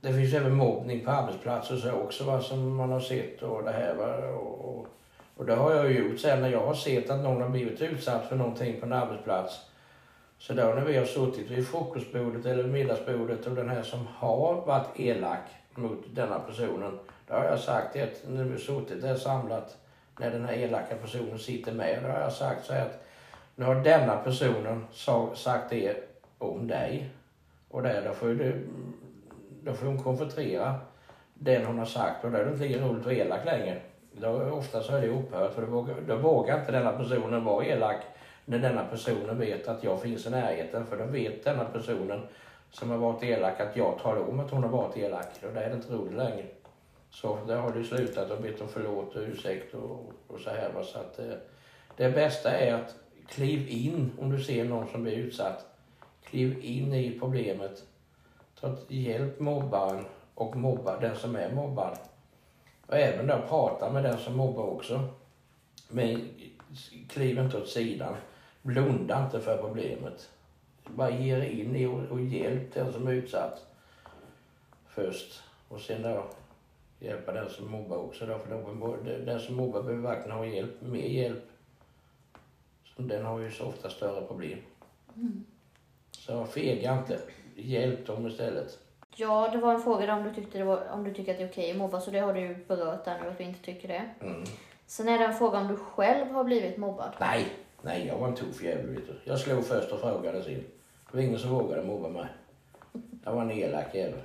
Det 0.00 0.12
finns 0.12 0.34
även 0.34 0.54
mobbning 0.54 1.04
på 1.04 1.10
arbetsplatser 1.10 1.76
så 1.76 1.92
också 1.92 2.24
va, 2.24 2.40
som 2.40 2.76
man 2.76 2.92
har 2.92 3.00
sett 3.00 3.42
och 3.42 3.64
det 3.64 3.72
här 3.72 3.94
va. 3.94 4.28
Och, 4.28 4.78
och, 4.78 4.86
och 5.36 5.46
det 5.46 5.54
har 5.54 5.74
jag 5.74 5.92
ju 5.92 5.98
gjort 5.98 6.20
sen 6.20 6.40
när 6.40 6.48
jag 6.48 6.66
har 6.66 6.74
sett 6.74 7.10
att 7.10 7.20
någon 7.20 7.42
har 7.42 7.48
blivit 7.48 7.82
utsatt 7.82 8.28
för 8.28 8.36
någonting 8.36 8.80
på 8.80 8.86
en 8.86 8.92
arbetsplats. 8.92 9.60
Så 10.38 10.52
då 10.52 10.62
när 10.62 10.84
vi 10.84 10.96
har 10.96 11.04
suttit 11.04 11.50
vid 11.50 11.68
frukostbordet 11.68 12.46
eller 12.46 12.64
middagsbordet 12.64 13.46
och 13.46 13.54
den 13.54 13.68
här 13.68 13.82
som 13.82 14.06
har 14.06 14.54
varit 14.66 15.00
elak 15.00 15.44
mot 15.74 16.04
denna 16.14 16.38
personen. 16.38 16.98
Då 17.26 17.34
har 17.34 17.44
jag 17.44 17.60
sagt 17.60 17.96
att 17.96 18.22
när 18.28 18.44
vi 18.44 18.50
har 18.50 18.58
suttit 18.58 19.02
där 19.02 19.14
samlat, 19.14 19.76
när 20.20 20.30
den 20.30 20.44
här 20.44 20.54
elaka 20.54 20.94
personen 20.94 21.38
sitter 21.38 21.72
med, 21.72 22.02
då 22.02 22.08
har 22.08 22.20
jag 22.20 22.32
sagt 22.32 22.66
så 22.66 22.72
här 22.72 22.86
att 22.86 23.04
nu 23.54 23.64
har 23.64 23.74
denna 23.74 24.16
personen 24.16 24.86
sagt 25.34 25.70
det 25.70 25.96
om 26.38 26.66
dig. 26.66 27.10
Och 27.68 27.82
där, 27.82 28.04
då 28.04 28.12
får 28.12 28.28
ju 28.28 28.34
du, 28.34 28.68
då 29.62 29.72
får 29.72 29.86
hon 29.86 30.02
konfrontera 30.02 30.74
den 31.34 31.64
hon 31.64 31.78
har 31.78 31.86
sagt 31.86 32.24
och 32.24 32.30
då 32.30 32.38
är 32.38 32.44
det 32.44 32.50
inte 32.50 32.64
lika 32.64 32.80
roligt 32.80 32.98
att 32.98 33.04
vara 33.04 33.14
elak 33.14 33.44
längre. 33.44 33.80
Då, 34.12 34.28
ofta 34.50 34.82
så 34.82 34.96
är 34.96 35.00
det 35.00 35.08
upphört 35.08 35.54
för 35.54 35.62
då 35.62 35.68
vågar, 35.68 35.94
då 36.06 36.16
vågar 36.16 36.60
inte 36.60 36.72
denna 36.72 36.92
personen 36.92 37.44
vara 37.44 37.64
elak 37.64 38.00
när 38.44 38.58
denna 38.58 38.84
personen 38.84 39.38
vet 39.38 39.68
att 39.68 39.84
jag 39.84 40.02
finns 40.02 40.26
i 40.26 40.30
närheten. 40.30 40.86
För 40.86 40.96
då 40.96 41.04
vet 41.04 41.44
denna 41.44 41.64
personen 41.64 42.20
som 42.70 42.90
har 42.90 42.98
varit 42.98 43.22
elak 43.22 43.60
att 43.60 43.76
jag 43.76 43.98
talar 43.98 44.28
om 44.28 44.40
att 44.40 44.50
hon 44.50 44.62
har 44.62 44.70
varit 44.70 44.96
elak. 44.96 45.26
Och 45.42 45.54
då 45.54 45.60
är 45.60 45.68
det 45.68 45.74
inte 45.74 45.92
roligt 45.92 46.16
längre. 46.16 46.44
Så 47.10 47.38
där 47.46 47.56
har 47.56 47.70
du 47.70 47.84
slutat 47.84 48.30
och 48.30 48.42
bett 48.42 48.60
om 48.60 48.68
förlåt 48.68 49.16
och 49.16 49.22
ursäkt 49.22 49.74
och, 49.74 50.12
och 50.26 50.40
så 50.40 50.50
här. 50.50 50.82
Så 50.82 50.98
att, 50.98 51.18
eh, 51.18 51.34
det 51.96 52.10
bästa 52.10 52.50
är 52.50 52.74
att 52.74 52.94
kliv 53.28 53.68
in 53.68 54.10
om 54.20 54.30
du 54.30 54.42
ser 54.42 54.64
någon 54.64 54.88
som 54.88 55.02
blir 55.02 55.16
utsatt. 55.16 55.66
Kliv 56.30 56.64
in 56.64 56.94
i 56.94 57.18
problemet. 57.18 57.82
Ta 58.60 58.76
hjälp 58.88 59.40
mobbaren 59.40 60.04
och 60.34 60.56
mobba 60.56 61.00
den 61.00 61.16
som 61.16 61.36
är 61.36 61.52
mobbad. 61.52 61.98
Och 62.86 62.96
även 62.96 63.26
då 63.26 63.42
prata 63.48 63.92
med 63.92 64.04
den 64.04 64.18
som 64.18 64.36
mobbar 64.36 64.64
också. 64.64 65.08
Men 65.88 66.28
kliv 67.08 67.38
inte 67.38 67.56
åt 67.58 67.68
sidan. 67.68 68.14
Blunda 68.62 69.24
inte 69.24 69.40
för 69.40 69.62
problemet. 69.62 70.28
bara 70.86 71.10
ger 71.10 71.42
in 71.42 71.76
i 71.76 71.86
och, 71.86 72.20
hjälp 72.20 72.74
den 72.74 72.92
som 72.92 73.08
är 73.08 73.12
utsatt 73.12 73.66
först. 74.88 75.42
Och 75.68 75.80
sen 75.80 76.02
då 76.02 76.24
hjälpa 77.00 77.32
den 77.32 77.50
som 77.50 77.70
mobbar 77.70 77.96
också 77.96 78.26
då. 78.26 78.38
För 78.38 79.24
den 79.24 79.40
som 79.40 79.54
mobbar 79.54 79.82
behöver 79.82 80.02
verkligen 80.02 80.38
ha 80.38 80.46
hjälp, 80.46 80.82
mer 80.82 81.08
hjälp. 81.08 81.44
Så 82.84 83.02
den 83.02 83.24
har 83.24 83.38
ju 83.38 83.50
så 83.50 83.64
ofta 83.64 83.90
större 83.90 84.26
problem. 84.26 84.58
Mm. 85.16 85.44
Så 86.28 86.44
fega 86.44 86.98
inte. 86.98 87.18
Hjälp 87.54 88.06
dem 88.06 88.26
istället. 88.26 88.78
Ja, 89.16 89.48
det 89.52 89.58
var 89.58 89.74
en 89.74 89.82
fråga 89.82 90.14
om 90.14 90.24
du, 90.24 90.34
tyckte 90.34 90.58
det 90.58 90.64
var, 90.64 90.88
om 90.92 91.04
du 91.04 91.14
tycker 91.14 91.32
att 91.32 91.38
det 91.38 91.44
är 91.44 91.48
okej 91.48 91.70
att 91.70 91.76
mobba, 91.76 92.00
så 92.00 92.10
det 92.10 92.18
har 92.18 92.34
du 92.34 92.40
ju 92.40 92.56
berört 92.68 93.04
där 93.04 93.20
nu 93.22 93.28
att 93.28 93.38
du 93.38 93.44
inte 93.44 93.64
tycker 93.64 93.88
det. 93.88 94.10
Mm. 94.20 94.44
Sen 94.86 95.08
är 95.08 95.18
det 95.18 95.24
en 95.24 95.34
fråga 95.34 95.58
om 95.58 95.68
du 95.68 95.76
själv 95.76 96.30
har 96.30 96.44
blivit 96.44 96.76
mobbad. 96.76 97.12
Nej, 97.20 97.46
nej 97.82 98.06
jag 98.06 98.18
var 98.18 98.28
en 98.28 98.34
tuff 98.34 98.62
jävel 98.62 98.86
vet 98.86 99.06
du. 99.06 99.20
Jag 99.24 99.38
slog 99.38 99.64
först 99.64 99.92
och 99.92 100.00
frågade 100.00 100.42
sen. 100.42 100.64
Det 101.10 101.16
var 101.16 101.20
ingen 101.20 101.38
som 101.38 101.50
vågade 101.50 101.82
mobba 101.82 102.08
mig. 102.08 102.26
Jag 103.24 103.32
var 103.32 103.42
en 103.42 103.50
elak 103.50 103.94
jävel. 103.94 104.20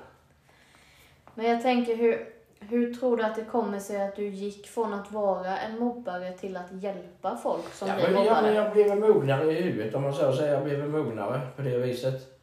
Men 1.36 1.46
jag 1.46 1.62
tänker, 1.62 1.96
hur, 1.96 2.33
hur 2.70 2.94
tror 2.94 3.18
du 3.18 3.24
att 3.24 3.36
det 3.36 3.44
kommer 3.46 3.80
sig 3.80 4.02
att 4.02 4.16
du 4.16 4.28
gick 4.28 4.68
från 4.68 4.94
att 4.94 5.12
vara 5.12 5.58
en 5.58 5.80
mobbare 5.80 6.32
till 6.32 6.58
att 6.58 6.72
hjälpa 6.84 7.38
folk 7.38 7.74
som 7.74 7.88
Ja, 7.88 7.96
blir 7.96 8.16
mobbade? 8.18 8.54
jag 8.54 8.74
blev 8.74 8.98
mognare 9.00 9.52
i 9.52 9.62
huvudet 9.62 9.96
om 9.96 10.02
man 10.02 10.14
så 10.14 10.34
säger. 10.34 10.54
Jag 10.54 10.64
blev 10.64 10.90
mognare 10.90 11.42
på 11.56 11.62
det 11.62 11.78
viset. 11.78 12.40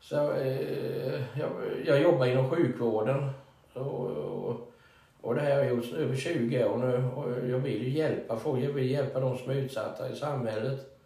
Så, 0.00 0.32
eh, 0.32 1.20
jag, 1.38 1.50
jag 1.84 2.00
jobbar 2.02 2.26
inom 2.26 2.50
sjukvården. 2.50 3.30
Och, 3.72 4.06
och, 4.06 4.72
och 5.20 5.34
det 5.34 5.40
här 5.40 5.50
har 5.56 5.58
jag 5.64 5.68
gjort 5.68 5.92
över 5.92 6.16
20 6.16 6.64
år 6.64 6.76
nu. 6.76 7.04
Och 7.16 7.48
jag 7.50 7.58
vill 7.58 7.82
ju 7.82 7.88
hjälpa 7.90 8.36
folk. 8.36 8.64
Jag 8.64 8.72
vill 8.72 8.90
hjälpa 8.90 9.20
de 9.20 9.38
som 9.38 9.50
är 9.50 9.54
utsatta 9.54 10.10
i 10.10 10.16
samhället. 10.16 10.98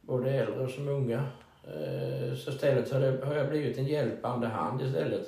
Både 0.00 0.30
äldre 0.30 0.68
som 0.68 0.88
unga. 0.88 1.24
Eh, 1.64 2.34
så 2.36 2.50
istället 2.50 2.92
har, 2.92 3.00
det, 3.00 3.26
har 3.26 3.34
jag 3.34 3.48
blivit 3.48 3.78
en 3.78 3.84
hjälpande 3.86 4.46
hand 4.46 4.82
istället. 4.82 5.26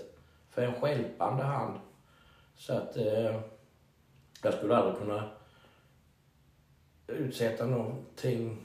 För 0.50 0.62
en 0.62 0.74
stjälpande 0.74 1.42
hand. 1.42 1.78
Så 2.60 2.72
att 2.72 2.96
eh, 2.96 3.34
jag 4.42 4.54
skulle 4.54 4.76
aldrig 4.76 4.98
kunna 4.98 5.30
utsätta 7.06 7.66
någonting 7.66 8.56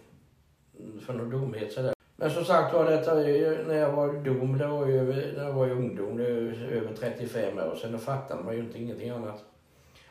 för 1.05 1.13
någon 1.13 1.29
dumhet 1.29 1.73
sådär. 1.73 1.93
Men 2.15 2.31
som 2.31 2.45
sagt 2.45 2.73
var, 2.73 2.85
detta 2.85 3.21
är 3.21 3.27
ju, 3.27 3.67
när 3.67 3.75
jag 3.75 3.91
var 3.91 4.13
dum, 4.13 4.57
det 4.57 4.67
var 4.67 4.85
ju 4.85 4.99
över, 4.99 5.33
när 5.37 5.43
jag 5.43 5.53
var 5.53 5.69
ungdom, 5.69 6.17
det 6.17 6.23
är 6.27 6.71
över 6.71 6.95
35 6.95 7.59
år 7.59 7.75
sedan, 7.75 7.91
då 7.91 7.97
fattade 7.97 8.43
man 8.43 8.53
ju 8.53 8.59
inte 8.59 8.81
ingenting 8.81 9.09
annat. 9.09 9.43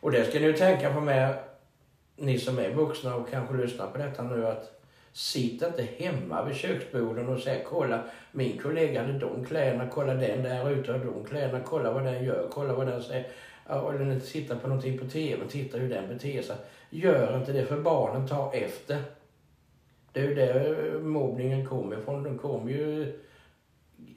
Och 0.01 0.13
det 0.13 0.25
ska 0.25 0.41
ni 0.41 0.47
ju 0.47 0.53
tänka 0.53 0.95
på 0.95 1.01
med, 1.01 1.35
ni 2.17 2.39
som 2.39 2.59
är 2.59 2.71
vuxna 2.71 3.15
och 3.15 3.31
kanske 3.31 3.57
lyssnar 3.57 3.87
på 3.87 3.99
detta 3.99 4.23
nu, 4.23 4.47
att 4.47 4.81
sitt 5.13 5.63
inte 5.63 5.83
hemma 5.83 6.45
vid 6.45 6.57
köksborden 6.57 7.29
och 7.29 7.41
säg 7.41 7.67
kolla, 7.69 8.03
min 8.33 8.59
kollega 8.59 9.01
hade 9.01 9.19
de 9.19 9.45
kläderna, 9.45 9.89
kolla 9.93 10.15
den 10.15 10.43
där 10.43 10.71
ute 10.71 10.93
har 10.93 10.99
de 10.99 11.25
kläderna, 11.25 11.61
kolla 11.65 11.93
vad 11.93 12.05
den 12.05 12.25
gör, 12.25 12.49
kolla 12.51 12.75
vad 12.75 12.87
den 12.87 13.03
säger. 13.03 13.27
Ja, 13.69 13.93
Eller 13.93 14.13
inte 14.13 14.27
titta 14.27 14.57
på 14.57 14.69
någonting 14.69 14.99
på 14.99 15.05
TV, 15.05 15.49
titta 15.49 15.79
hur 15.79 15.89
den 15.89 16.09
beter 16.09 16.43
sig. 16.43 16.57
Gör 16.91 17.37
inte 17.39 17.53
det 17.53 17.67
för 17.67 17.81
barnen 17.81 18.29
tar 18.29 18.55
efter. 18.55 19.03
Det 20.13 20.21
är 20.21 20.29
ju 20.29 20.35
där 20.35 20.93
mobbningen 20.99 21.67
kommer 21.67 21.99
ifrån. 21.99 22.23
Den 22.23 22.39
kommer 22.39 22.71
ju 22.71 23.13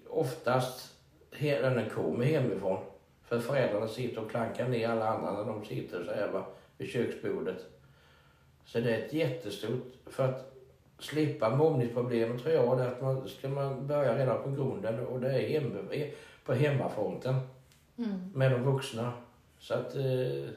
oftast, 0.10 0.94
eller 1.39 1.75
den 1.75 1.89
kommer 1.89 2.25
hemifrån. 2.25 2.77
För 3.24 3.39
föräldrarna 3.39 3.88
sitter 3.88 4.24
och 4.24 4.32
klankar 4.32 4.68
ner 4.68 4.89
alla 4.89 5.08
andra 5.08 5.32
när 5.32 5.46
de 5.46 5.66
sitter 5.66 6.04
så 6.04 6.12
här 6.12 6.27
va, 6.34 6.46
vid 6.77 6.89
köksbordet. 6.89 7.66
Så 8.66 8.80
det 8.80 8.96
är 8.96 9.06
ett 9.06 9.13
jättestort, 9.13 9.94
för 10.06 10.30
att 10.30 10.54
slippa 11.00 11.56
mobbningsproblemen 11.56 12.39
tror 12.39 12.54
jag, 12.54 12.77
det 12.77 12.84
är 12.84 12.88
att 12.88 13.01
man 13.01 13.27
ska 13.27 13.50
man 13.50 13.88
börja 13.88 14.18
redan 14.18 14.44
på 14.44 14.50
grunden 14.50 15.00
och 15.08 15.20
det 15.20 15.30
är 15.30 15.60
hemme, 15.60 16.08
på 16.46 16.54
hemmafronten 16.54 17.36
Mm. 18.00 18.32
med 18.34 18.51
de 18.51 18.63
vuxna. 18.63 19.13
Så 19.60 19.74
att 19.74 19.96
eh, 19.96 20.50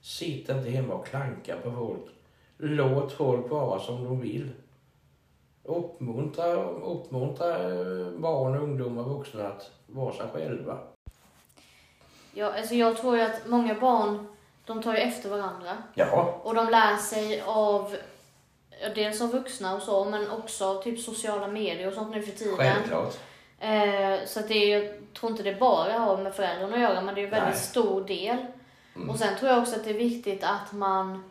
sitt 0.00 0.48
inte 0.48 0.70
hemma 0.70 0.94
och 0.94 1.06
klanka 1.06 1.56
på 1.56 1.72
folk. 1.72 2.06
Låt 2.58 3.12
folk 3.12 3.50
vara 3.50 3.80
som 3.80 4.04
de 4.04 4.20
vill. 4.20 4.50
Uppmuntra, 5.62 6.64
uppmuntra 6.64 7.48
eh, 7.48 8.10
barn, 8.10 8.56
ungdomar 8.56 9.02
och 9.02 9.18
vuxna 9.18 9.48
att 9.48 9.70
vara 9.86 10.14
sig 10.14 10.26
själva. 10.32 10.78
Ja, 12.34 12.52
alltså 12.58 12.74
jag 12.74 12.96
tror 12.96 13.16
ju 13.16 13.22
att 13.22 13.46
många 13.46 13.74
barn, 13.80 14.26
de 14.64 14.82
tar 14.82 14.92
ju 14.92 14.98
efter 14.98 15.30
varandra. 15.30 15.76
Ja, 15.94 16.40
Och 16.44 16.54
de 16.54 16.70
lär 16.70 16.96
sig 16.96 17.40
av, 17.40 17.96
dels 18.94 19.20
av 19.20 19.30
vuxna 19.30 19.76
och 19.76 19.82
så, 19.82 20.04
men 20.04 20.30
också 20.30 20.64
av 20.64 20.82
typ 20.82 21.00
sociala 21.00 21.48
medier 21.48 21.88
och 21.88 21.94
sånt 21.94 22.14
nu 22.14 22.22
för 22.22 22.32
tiden. 22.32 22.56
självklart. 22.56 23.18
Eh, 23.60 24.18
så 24.26 24.40
att 24.40 24.48
det 24.48 24.54
är, 24.72 24.82
jag 24.82 24.92
tror 25.14 25.30
inte 25.32 25.42
det 25.42 25.54
bara 25.54 25.92
har 25.92 26.16
med 26.16 26.34
föräldrarna 26.34 26.74
att 26.74 26.80
göra, 26.82 27.00
men 27.00 27.14
det 27.14 27.20
är 27.20 27.24
en 27.24 27.30
väldigt 27.30 27.48
Nej. 27.54 27.58
stor 27.58 28.04
del. 28.04 28.36
Mm. 28.96 29.10
Och 29.10 29.18
sen 29.18 29.36
tror 29.38 29.50
jag 29.50 29.58
också 29.62 29.76
att 29.76 29.84
det 29.84 29.90
är 29.90 29.94
viktigt 29.94 30.44
att 30.44 30.72
man 30.72 31.24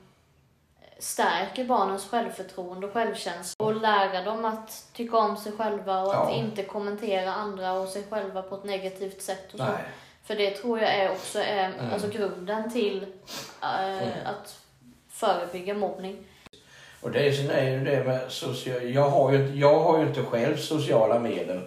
stärker 0.99 1.63
barnens 1.65 2.07
självförtroende 2.09 2.87
och 2.87 2.93
självkänsla 2.93 3.65
och 3.65 3.75
lära 3.81 4.21
dem 4.23 4.45
att 4.45 4.85
tycka 4.93 5.17
om 5.17 5.37
sig 5.37 5.51
själva 5.51 6.01
och 6.01 6.15
att 6.15 6.29
Ja. 6.29 6.35
inte 6.35 6.63
kommentera 6.63 7.33
andra 7.33 7.73
och 7.73 7.87
sig 7.87 8.03
själva 8.09 8.41
på 8.41 8.55
ett 8.55 8.63
negativt 8.63 9.21
sätt. 9.21 9.53
Och 9.53 9.59
så. 9.59 9.65
För 10.23 10.35
det 10.35 10.51
tror 10.51 10.79
jag 10.79 10.95
är 10.95 11.11
också 11.11 11.39
är, 11.39 11.65
Mm. 11.73 11.93
alltså 11.93 12.07
grunden 12.07 12.71
till 12.71 13.05
eh, 13.61 13.89
Mm. 13.97 14.09
att 14.25 14.59
förebygga 15.09 15.73
mobbning. 15.73 16.17
Och 17.01 17.11
det 17.11 17.19
är, 17.19 17.69
ju 17.69 17.83
det 17.85 18.03
med 18.03 18.31
social... 18.31 18.89
Jag 18.93 19.09
har, 19.09 19.31
ju, 19.31 19.55
jag 19.55 19.79
har 19.79 19.99
ju 19.99 20.07
inte 20.07 20.23
själv 20.23 20.57
sociala 20.57 21.19
medel. 21.19 21.61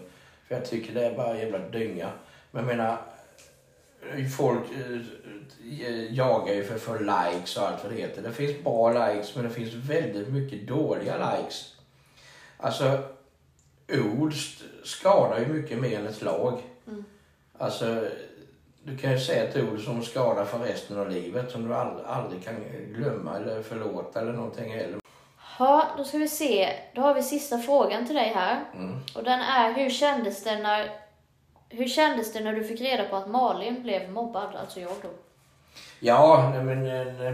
För 0.53 0.59
jag 0.59 0.67
tycker 0.67 0.95
det 0.95 1.07
är 1.07 1.17
bara 1.17 1.39
jävla 1.39 1.59
dynga. 1.59 2.11
Men 2.51 2.69
jag 2.69 2.77
menar, 2.77 2.99
eh, 4.17 4.27
folk 4.27 4.63
eh, 4.71 6.15
jagar 6.15 6.55
ju 6.55 6.65
för 6.65 6.75
att 6.75 6.81
få 6.81 6.99
likes 6.99 7.57
och 7.57 7.69
allt 7.69 7.83
vad 7.85 7.93
det 7.93 7.99
heter. 7.99 8.23
Det 8.23 8.33
finns 8.33 8.65
bra 8.65 8.93
likes 8.93 9.37
men 9.37 9.45
det 9.45 9.51
finns 9.51 9.75
väldigt 9.75 10.29
mycket 10.29 10.67
dåliga 10.67 11.37
likes. 11.37 11.77
Alltså, 12.57 13.03
ord 13.89 14.35
skadar 14.85 15.39
ju 15.41 15.47
mycket 15.47 15.79
mer 15.79 15.99
än 15.99 16.07
ett 16.07 16.17
slag. 16.17 16.63
Mm. 16.87 17.05
Alltså, 17.59 18.05
du 18.85 18.97
kan 18.97 19.13
ju 19.13 19.19
säga 19.19 19.45
ett 19.45 19.57
ord 19.57 19.81
som 19.81 20.03
skadar 20.03 20.45
för 20.45 20.59
resten 20.59 20.99
av 20.99 21.11
livet 21.11 21.51
som 21.51 21.69
du 21.69 21.75
aldrig, 21.75 22.07
aldrig 22.07 22.45
kan 22.45 22.55
glömma 22.95 23.37
eller 23.37 23.63
förlåta 23.63 24.21
eller 24.21 24.33
någonting 24.33 24.73
heller. 24.73 25.02
Ja, 25.59 25.87
då 25.97 26.05
ska 26.05 26.19
vi 26.19 26.29
se. 26.29 26.69
Då 26.95 27.01
har 27.01 27.15
vi 27.15 27.23
sista 27.23 27.59
frågan 27.59 28.07
till 28.07 28.15
dig 28.15 28.33
här. 28.35 28.65
Mm. 28.75 28.99
Och 29.15 29.25
den 29.25 29.41
är, 29.41 29.73
hur 29.73 29.91
kändes 29.91 30.45
det 30.45 30.59
när, 30.59 30.91
hur 31.69 31.89
kändes 31.89 32.33
det 32.33 32.41
när 32.41 32.53
du 32.53 32.65
fick 32.65 32.81
reda 32.81 33.05
på 33.05 33.17
att 33.17 33.29
Malin 33.29 33.83
blev 33.83 34.11
mobbad, 34.11 34.57
alltså 34.57 34.81
jag 34.81 34.91
då? 35.03 35.09
Ja, 36.01 36.53
men, 36.65 36.83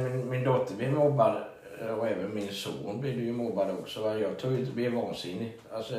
min, 0.03 0.31
min 0.31 0.45
dotter 0.45 0.75
blev 0.75 0.93
mobbad 0.93 1.37
eh, 1.81 1.99
och 1.99 2.09
även 2.09 2.35
min 2.35 2.53
son 2.53 3.01
blev 3.01 3.21
ju 3.21 3.33
mobbad 3.33 3.71
också. 3.71 4.03
Va? 4.03 4.19
Jag 4.19 4.39
tog 4.39 4.67
blev 4.67 4.93
vansinnig. 4.93 5.57
Alltså, 5.73 5.95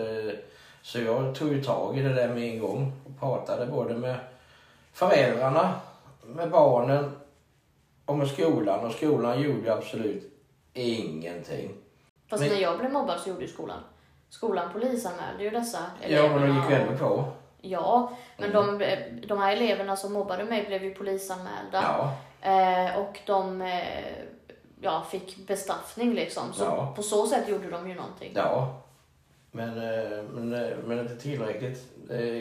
så 0.82 1.00
jag 1.00 1.36
tog 1.36 1.54
ju 1.54 1.64
tag 1.64 1.98
i 1.98 2.02
det 2.02 2.14
där 2.14 2.28
med 2.28 2.44
en 2.44 2.60
gång 2.60 2.92
och 3.06 3.20
pratade 3.20 3.66
både 3.66 3.94
med 3.94 4.16
föräldrarna, 4.94 5.74
med 6.26 6.50
barnen 6.50 7.12
och 8.06 8.18
med 8.18 8.28
skolan. 8.28 8.86
Och 8.86 8.92
skolan 8.92 9.42
gjorde 9.42 9.74
absolut 9.74 10.24
ingenting. 10.74 11.72
Fast 12.30 12.44
Men- 12.44 12.52
när 12.54 12.60
jag 12.62 12.80
blev 12.80 12.92
mobbad 12.92 13.20
så 13.20 13.30
gjorde 13.30 13.42
ju 13.42 13.48
skolan. 13.48 13.80
Skolan 14.30 14.74
polisanmälde 14.74 15.44
ju 15.44 15.50
dessa 15.50 15.80
Ja, 16.08 16.28
men 16.28 16.42
de 16.42 16.56
gick 16.62 16.70
ju 16.70 16.76
ändå 16.76 16.98
på. 16.98 17.26
Ja, 17.62 18.12
men 18.38 18.52
Mm. 18.56 18.78
de, 18.80 19.28
de 19.28 19.40
här 19.40 19.54
eleverna 19.54 19.96
som 19.96 20.14
mobbade 20.14 20.44
mig 20.44 20.66
blev 20.66 20.84
ju 20.84 20.94
polisanmälda. 20.94 21.82
Ja, 21.84 22.16
Eh, 22.42 23.00
och 23.00 23.20
de 23.26 23.62
eh, 23.62 24.24
ja, 24.82 25.06
fick 25.12 25.38
bestraffning 25.48 26.14
liksom. 26.14 26.54
Så 26.54 26.64
Ja. 26.64 26.94
på 26.96 27.04
så 27.04 27.28
sätt 27.28 27.50
gjorde 27.50 27.70
de 27.70 27.90
ju 27.90 27.96
någonting. 27.96 28.32
ja. 28.36 28.82
Men, 29.52 29.70
eh, 29.70 30.24
men, 30.24 30.54
eh, 30.54 30.78
men 30.86 31.00
inte 31.00 31.16
tillräckligt. 31.16 31.84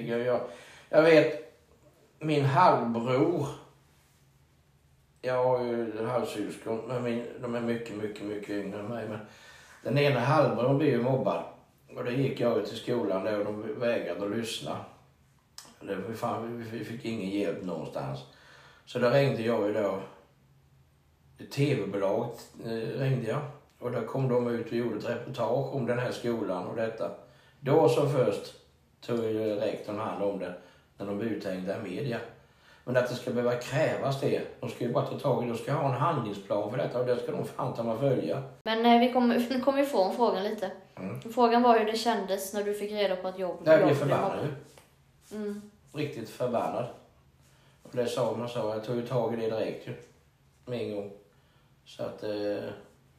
Gör 0.06 0.18
jag. 0.18 0.40
Jag 0.88 1.02
vet, 1.02 1.54
min 2.18 2.44
halvbror 2.44 3.46
jag 5.22 5.44
har 5.44 5.64
ju 5.64 6.06
halvsyskon, 6.06 6.80
men 6.88 7.02
min, 7.02 7.24
de 7.40 7.54
är 7.54 7.60
mycket, 7.60 7.96
mycket, 7.96 8.24
mycket 8.26 8.50
yngre 8.50 8.78
än 8.80 8.86
mig. 8.86 9.08
Men 9.08 9.18
den 9.82 9.98
ena 9.98 10.20
halvan 10.20 10.78
blev 10.78 10.90
ju 10.90 11.02
mobbad. 11.02 11.42
Och 11.96 12.04
då 12.04 12.10
gick 12.10 12.40
jag 12.40 12.58
ut 12.58 12.66
till 12.66 12.76
skolan 12.76 13.24
där 13.24 13.38
och 13.38 13.44
de 13.44 13.80
vägrade 13.80 14.24
att 14.24 14.36
lyssna. 14.36 14.76
Det 15.80 16.14
fan, 16.14 16.64
vi 16.72 16.84
fick 16.84 17.04
ingen 17.04 17.30
hjälp 17.30 17.64
någonstans. 17.64 18.20
Så 18.84 18.98
då 18.98 19.10
ringde 19.10 19.42
jag 19.42 19.66
ju 19.66 19.72
då, 19.74 20.00
tv-bolaget 21.50 22.50
eh, 22.64 23.00
ringde 23.00 23.28
jag. 23.28 23.40
Och 23.78 23.92
då 23.92 24.00
kom 24.00 24.28
de 24.28 24.48
ut 24.48 24.66
och 24.66 24.72
gjorde 24.72 24.98
ett 24.98 25.08
reportage 25.08 25.74
om 25.74 25.86
den 25.86 25.98
här 25.98 26.12
skolan 26.12 26.66
och 26.66 26.76
detta. 26.76 27.10
Då 27.60 27.88
som 27.88 28.12
först 28.12 28.54
tog 29.00 29.24
ju 29.24 29.54
rektorn 29.54 29.98
hand 29.98 30.22
om 30.22 30.38
det, 30.38 30.54
när 30.98 31.06
de 31.06 31.18
blev 31.18 31.32
uthängda 31.32 31.78
i 31.78 31.82
media. 31.82 32.20
Men 32.88 32.96
att 32.96 33.08
det 33.08 33.14
ska 33.14 33.30
behöva 33.30 33.54
krävas 33.54 34.20
det. 34.20 34.42
De 34.60 34.70
ska 34.70 34.84
ju 34.84 34.92
bara 34.92 35.06
ta 35.06 35.18
tag 35.18 35.42
i 35.42 35.46
det. 35.46 35.52
De 35.52 35.58
ska 35.58 35.72
ha 35.72 35.88
en 35.88 36.00
handlingsplan 36.00 36.70
för 36.70 36.78
detta 36.78 37.00
och 37.00 37.06
det 37.06 37.16
ska 37.16 37.32
de 37.32 37.44
fan 37.44 37.74
ta 37.74 37.82
mig 37.82 37.98
följa. 37.98 38.42
Men 38.62 38.86
eh, 38.86 39.00
vi 39.00 39.12
kommer 39.12 39.38
vi 39.50 39.60
kommer 39.60 39.82
ifrån 39.82 40.16
frågan 40.16 40.44
lite. 40.44 40.70
Mm. 40.96 41.20
Frågan 41.32 41.62
var 41.62 41.78
hur 41.78 41.86
det 41.86 41.96
kändes 41.96 42.54
när 42.54 42.64
du 42.64 42.74
fick 42.74 42.92
reda 42.92 43.16
på 43.16 43.28
att 43.28 43.38
jobb... 43.38 43.60
Jag 43.64 43.84
blev 43.84 43.94
förbannad. 43.94 44.54
Mm. 45.32 45.70
Riktigt 45.92 46.30
förbannad. 46.30 46.86
Och 47.82 47.90
det 47.92 48.06
sa 48.06 48.36
man 48.36 48.48
sa. 48.48 48.74
Jag 48.74 48.84
tog 48.84 48.96
ju 48.96 49.06
tag 49.06 49.34
i 49.34 49.36
det 49.36 49.50
direkt 49.50 49.88
ju. 49.88 49.94
Med 50.64 50.80
en 50.80 50.94
gång. 50.94 51.12
Så 51.84 52.02
att... 52.02 52.22
Eh, 52.22 52.30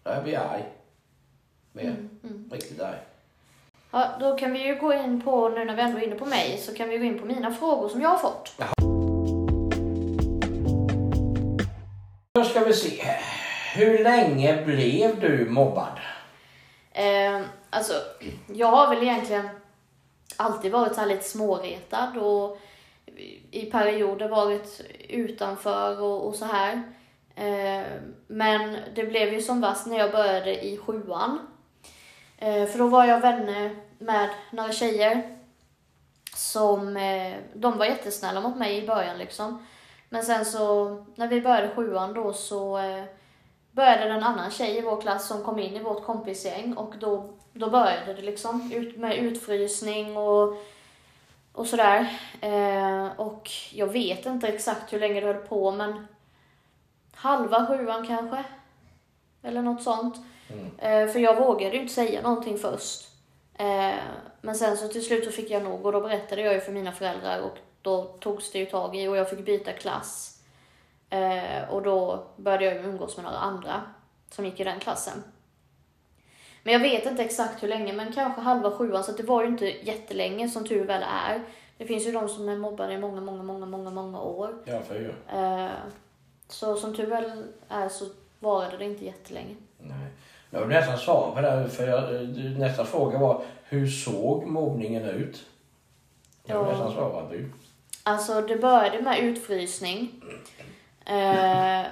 jag 0.03 0.23
blir 0.23 0.37
arg. 0.37 0.65
Mer. 1.71 1.83
Mm. 1.83 2.09
Mm. 2.23 2.49
Riktigt 2.51 2.81
arg. 2.81 2.97
Ja, 3.91 4.07
då 4.19 4.37
kan 4.37 4.53
vi 4.53 4.67
ju 4.67 4.75
gå 4.75 4.93
in 4.93 5.21
på, 5.21 5.49
nu 5.49 5.65
när 5.65 5.75
vi 5.75 5.81
ändå 5.81 5.97
är 5.99 6.03
inne 6.03 6.15
på 6.15 6.25
mig, 6.25 6.57
så 6.57 6.73
kan 6.73 6.89
vi 6.89 6.97
gå 6.97 7.03
in 7.03 7.19
på 7.19 7.25
mina 7.25 7.51
frågor 7.51 7.89
som 7.89 8.01
jag 8.01 8.09
har 8.09 8.17
fått. 8.17 8.78
Då 12.33 12.43
ska 12.43 12.59
vi 12.59 12.73
se 12.73 13.01
här. 13.03 13.21
Hur 13.75 14.03
länge 14.03 14.65
blev 14.65 15.19
du 15.19 15.49
mobbad? 15.49 15.99
Eh, 16.91 17.41
alltså, 17.69 17.93
jag 18.47 18.67
har 18.67 18.95
väl 18.95 19.03
egentligen 19.03 19.49
alltid 20.37 20.71
varit 20.71 20.95
så 20.95 21.01
här 21.01 21.07
lite 21.07 21.29
småretad 21.29 22.17
och 22.17 22.59
i 23.51 23.65
perioder 23.65 24.29
varit 24.29 24.81
utanför 25.09 26.01
och, 26.01 26.27
och 26.27 26.35
så 26.35 26.45
här. 26.45 26.83
Eh, 27.35 27.85
men 28.27 28.77
det 28.95 29.03
blev 29.03 29.33
ju 29.33 29.41
som 29.41 29.61
värst 29.61 29.85
när 29.85 29.97
jag 29.97 30.11
började 30.11 30.65
i 30.65 30.77
sjuan. 30.77 31.39
Eh, 32.37 32.65
för 32.65 32.77
då 32.79 32.87
var 32.87 33.05
jag 33.05 33.19
vänner 33.21 33.75
med 33.97 34.29
några 34.51 34.71
tjejer 34.71 35.37
som, 36.35 36.97
eh, 36.97 37.33
de 37.53 37.77
var 37.77 37.85
jättesnälla 37.85 38.41
mot 38.41 38.57
mig 38.57 38.77
i 38.77 38.87
början 38.87 39.17
liksom. 39.17 39.65
Men 40.09 40.23
sen 40.23 40.45
så, 40.45 40.95
när 41.15 41.27
vi 41.27 41.41
började 41.41 41.75
sjuan 41.75 42.13
då 42.13 42.33
så 42.33 42.77
eh, 42.77 43.03
började 43.71 44.03
det 44.03 44.13
en 44.13 44.23
annan 44.23 44.51
tjej 44.51 44.77
i 44.77 44.81
vår 44.81 45.01
klass 45.01 45.27
som 45.27 45.43
kom 45.43 45.59
in 45.59 45.75
i 45.75 45.83
vårt 45.83 46.05
kompisgäng 46.05 46.73
och 46.73 46.93
då, 46.99 47.29
då 47.53 47.69
började 47.69 48.13
det 48.13 48.21
liksom 48.21 48.71
ut 48.71 48.97
med 48.97 49.17
utfrysning 49.17 50.17
och, 50.17 50.57
och 51.53 51.67
sådär. 51.67 52.19
Eh, 52.41 53.07
och 53.17 53.49
jag 53.71 53.87
vet 53.87 54.25
inte 54.25 54.47
exakt 54.47 54.93
hur 54.93 54.99
länge 54.99 55.21
det 55.21 55.27
höll 55.27 55.35
på 55.35 55.71
men 55.71 56.07
halva 57.13 57.65
sjuan 57.67 58.07
kanske. 58.07 58.43
Eller 59.43 59.61
något 59.61 59.83
sånt. 59.83 60.15
Mm. 60.49 60.65
Eh, 60.77 61.13
för 61.13 61.19
jag 61.19 61.35
vågade 61.35 61.75
ju 61.75 61.81
inte 61.81 61.93
säga 61.93 62.21
någonting 62.21 62.57
först. 62.57 63.07
Eh, 63.53 63.95
men 64.41 64.55
sen 64.55 64.77
så 64.77 64.87
till 64.87 65.05
slut 65.05 65.25
så 65.25 65.31
fick 65.31 65.51
jag 65.51 65.63
nog 65.63 65.85
och 65.85 65.91
då 65.91 66.01
berättade 66.01 66.41
jag 66.41 66.53
ju 66.53 66.61
för 66.61 66.71
mina 66.71 66.91
föräldrar 66.91 67.41
och 67.41 67.57
då 67.81 68.03
togs 68.03 68.51
det 68.51 68.59
ju 68.59 68.65
tag 68.65 68.95
i 68.95 69.07
och 69.07 69.17
jag 69.17 69.29
fick 69.29 69.45
byta 69.45 69.71
klass. 69.73 70.41
Eh, 71.09 71.69
och 71.69 71.81
då 71.81 72.23
började 72.35 72.65
jag 72.65 72.85
umgås 72.85 73.17
med 73.17 73.23
några 73.25 73.37
andra 73.37 73.81
som 74.31 74.45
gick 74.45 74.59
i 74.59 74.63
den 74.63 74.79
klassen. 74.79 75.23
Men 76.63 76.73
jag 76.73 76.79
vet 76.79 77.05
inte 77.05 77.23
exakt 77.23 77.63
hur 77.63 77.67
länge, 77.67 77.93
men 77.93 78.13
kanske 78.13 78.41
halva 78.41 78.71
sjuan, 78.71 79.03
så 79.03 79.11
det 79.11 79.23
var 79.23 79.41
ju 79.43 79.47
inte 79.47 79.65
jättelänge 79.65 80.49
som 80.49 80.67
tur 80.67 80.85
väl 80.85 81.03
är. 81.27 81.41
Det 81.77 81.85
finns 81.85 82.07
ju 82.07 82.11
de 82.11 82.29
som 82.29 82.49
är 82.49 82.57
mobbade 82.57 82.93
i 82.93 82.97
många, 82.97 83.21
många, 83.21 83.43
många, 83.43 83.65
många, 83.65 83.89
många 83.89 84.21
år. 84.21 84.53
Ja, 84.65 84.79
för 84.81 84.95
ju. 84.95 85.13
Eh, 85.39 85.69
så 86.47 86.75
som 86.75 86.95
tur 86.95 87.05
väl 87.07 87.43
är 87.69 87.89
så 87.89 88.05
varade 88.39 88.77
det 88.77 88.85
inte 88.85 89.05
jättelänge. 89.05 89.55
Nej. 89.77 90.07
Jag 90.49 90.59
vill 90.59 90.69
nästan 90.69 90.97
svara 90.97 91.35
på 91.35 91.41
det. 91.41 91.49
här, 91.51 91.67
För 91.67 91.87
jag, 91.87 92.27
nästa 92.59 92.85
fråga 92.85 93.17
var, 93.19 93.41
hur 93.63 93.87
såg 93.87 94.45
mobbningen 94.45 95.03
ut? 95.03 95.45
Jag 96.45 96.59
vill 96.63 96.67
Ja. 96.67 96.71
nästan 96.71 96.93
svara 96.93 97.09
på. 97.25 97.35
Alltså 98.03 98.41
det 98.41 98.55
började 98.55 99.01
med 99.01 99.19
utfrysning. 99.19 100.21
Eh, 101.05 101.85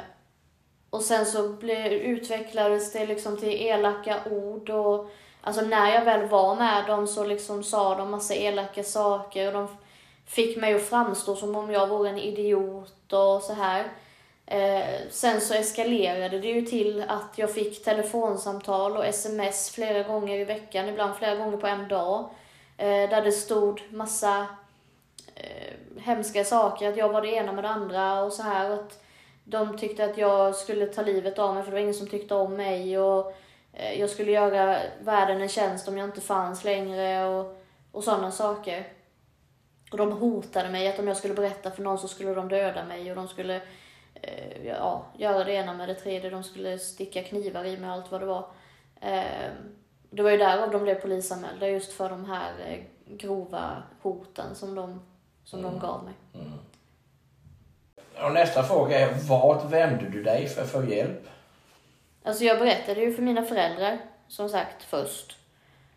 och 0.89 1.01
sen 1.01 1.25
så 1.25 1.49
blev, 1.49 1.91
utvecklades 1.93 2.93
det 2.93 3.05
liksom 3.05 3.37
till 3.37 3.61
elaka 3.61 4.19
ord 4.31 4.69
och 4.69 5.09
alltså 5.41 5.61
när 5.61 5.93
jag 5.93 6.05
väl 6.05 6.27
var 6.27 6.55
med 6.55 6.85
dem 6.87 7.07
så 7.07 7.23
liksom 7.25 7.63
sa 7.63 7.95
de 7.95 8.11
massa 8.11 8.35
elaka 8.35 8.83
saker 8.83 9.47
och 9.47 9.53
de 9.53 9.67
fick 10.25 10.57
mig 10.57 10.73
att 10.73 10.89
framstå 10.89 11.35
som 11.35 11.55
om 11.55 11.71
jag 11.71 11.87
vore 11.87 12.09
en 12.09 12.17
idiot 12.17 13.13
och 13.13 13.41
så 13.41 13.53
här. 13.53 13.85
Eh, 14.45 14.99
sen 15.11 15.41
så 15.41 15.53
eskalerade 15.53 16.39
det 16.39 16.47
ju 16.47 16.61
till 16.61 17.03
att 17.07 17.37
jag 17.37 17.53
fick 17.53 17.83
telefonsamtal 17.83 18.97
och 18.97 19.05
sms 19.05 19.69
flera 19.69 20.03
gånger 20.03 20.39
i 20.39 20.43
veckan, 20.43 20.89
ibland 20.89 21.15
flera 21.15 21.35
gånger 21.35 21.57
på 21.57 21.67
en 21.67 21.87
dag. 21.87 22.29
Eh, 22.77 23.09
där 23.09 23.21
det 23.21 23.31
stod 23.31 23.81
massa 23.89 24.47
eh, 25.43 26.01
hemska 26.01 26.43
saker, 26.43 26.89
att 26.89 26.97
jag 26.97 27.09
var 27.09 27.21
det 27.21 27.27
ena 27.27 27.51
med 27.51 27.63
det 27.63 27.69
andra 27.69 28.23
och 28.23 28.33
så 28.33 28.43
här. 28.43 28.71
Att 28.71 29.03
de 29.43 29.77
tyckte 29.77 30.05
att 30.05 30.17
jag 30.17 30.55
skulle 30.55 30.85
ta 30.85 31.01
livet 31.01 31.39
av 31.39 31.55
mig 31.55 31.63
för 31.63 31.71
det 31.71 31.75
var 31.75 31.81
ingen 31.81 31.93
som 31.93 32.07
tyckte 32.07 32.35
om 32.35 32.53
mig 32.53 32.99
och 32.99 33.33
eh, 33.73 33.99
jag 33.99 34.09
skulle 34.09 34.31
göra 34.31 34.79
världen 35.01 35.41
en 35.41 35.49
tjänst 35.49 35.87
om 35.87 35.97
jag 35.97 36.07
inte 36.07 36.21
fanns 36.21 36.63
längre 36.63 37.25
och, 37.25 37.61
och 37.91 38.03
sådana 38.03 38.31
saker. 38.31 38.87
Och 39.91 39.97
de 39.97 40.11
hotade 40.11 40.69
mig 40.69 40.87
att 40.87 40.99
om 40.99 41.07
jag 41.07 41.17
skulle 41.17 41.33
berätta 41.33 41.71
för 41.71 41.83
någon 41.83 41.97
så 41.97 42.07
skulle 42.07 42.33
de 42.33 42.49
döda 42.49 42.85
mig 42.85 43.09
och 43.09 43.15
de 43.15 43.27
skulle 43.27 43.61
eh, 44.13 44.65
ja, 44.65 45.05
göra 45.17 45.43
det 45.43 45.53
ena 45.53 45.73
med 45.73 45.89
det 45.89 45.95
tredje. 45.95 46.29
De 46.29 46.43
skulle 46.43 46.77
sticka 46.77 47.23
knivar 47.23 47.65
i 47.65 47.77
mig 47.77 47.89
och 47.89 47.95
allt 47.95 48.11
vad 48.11 48.21
det 48.21 48.25
var. 48.25 48.45
Eh, 49.01 49.51
det 50.09 50.23
var 50.23 50.31
ju 50.31 50.37
därav 50.37 50.71
de 50.71 50.83
blev 50.83 50.95
polisanmälda, 50.95 51.67
just 51.67 51.93
för 51.93 52.09
de 52.09 52.25
här 52.25 52.51
eh, 52.67 52.79
grova 53.05 53.83
hoten 54.01 54.55
som 54.55 54.75
de, 54.75 55.01
som 55.47 55.61
de 55.61 55.79
gav 55.79 56.03
mig. 56.03 56.13
Mm. 56.33 56.59
Och 58.25 58.33
nästa 58.33 58.63
fråga 58.63 58.99
är, 58.99 59.13
vart 59.13 59.71
vände 59.71 60.09
du 60.09 60.23
dig 60.23 60.47
för 60.47 60.61
att 60.61 60.71
få 60.71 60.83
hjälp? 60.83 61.27
Alltså 62.23 62.43
jag 62.43 62.59
berättade 62.59 63.01
ju 63.01 63.13
för 63.13 63.21
mina 63.21 63.43
föräldrar, 63.43 63.99
som 64.27 64.49
sagt, 64.49 64.83
först. 64.83 65.37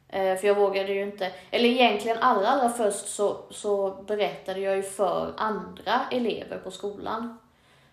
Eh, 0.09 0.37
för 0.37 0.47
jag 0.47 0.55
vågade 0.55 0.93
ju 0.93 1.03
inte, 1.03 1.33
eller 1.51 1.69
egentligen 1.69 2.19
allra, 2.19 2.49
allra 2.49 2.69
först 2.69 3.09
så, 3.09 3.45
så 3.51 3.91
berättade 3.91 4.61
jag 4.61 4.77
ju 4.77 4.83
för 4.83 5.35
andra 5.37 6.01
elever 6.11 6.59
på 6.59 6.71
skolan. 6.71 7.39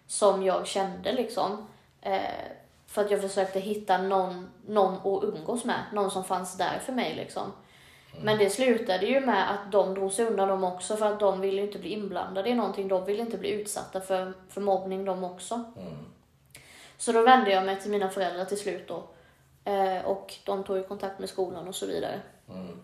Som 0.08 0.44
jag 0.44 0.68
kände 0.68 1.12
liksom. 1.12 1.68
Eh, 2.02 2.22
för 2.88 3.06
att 3.06 3.12
jag 3.12 3.22
försökte 3.22 3.60
hitta 3.60 3.98
någon, 3.98 4.50
någon 4.68 4.94
att 4.94 5.24
umgås 5.24 5.66
med, 5.66 5.84
någon 5.94 6.12
som 6.12 6.24
fanns 6.24 6.58
där 6.58 6.80
för 6.86 6.94
mig 6.94 7.16
liksom. 7.16 7.52
Men 8.22 8.38
det 8.38 8.50
slutade 8.50 9.06
ju 9.06 9.20
med 9.20 9.52
att 9.52 9.72
de 9.72 9.94
drog 9.94 10.12
sig 10.12 10.26
undan 10.26 10.48
dem 10.48 10.64
också 10.64 10.98
för 10.98 11.06
att 11.06 11.20
de 11.20 11.42
ville 11.42 11.62
inte 11.62 11.80
bli 11.80 11.90
inblandade 11.90 12.50
i 12.50 12.56
någonting. 12.56 12.88
De 12.88 13.06
ville 13.06 13.22
inte 13.22 13.38
bli 13.38 13.50
utsatta 13.50 14.02
för, 14.02 14.34
för 14.50 14.62
mobbning 14.62 15.06
de 15.06 15.24
också. 15.24 15.54
Mm. 15.56 15.94
Så 16.98 17.12
då 17.12 17.22
vände 17.22 17.52
jag 17.52 17.66
mig 17.66 17.80
till 17.80 17.92
mina 17.92 18.10
föräldrar 18.10 18.46
till 18.46 18.60
slut 18.60 18.88
då. 18.88 19.04
Eh, 19.72 20.06
och 20.06 20.34
de 20.46 20.64
tog 20.64 20.78
ju 20.78 20.84
kontakt 20.84 21.20
med 21.20 21.30
skolan 21.30 21.68
och 21.68 21.76
så 21.76 21.86
vidare. 21.86 22.20
Mm. 22.50 22.80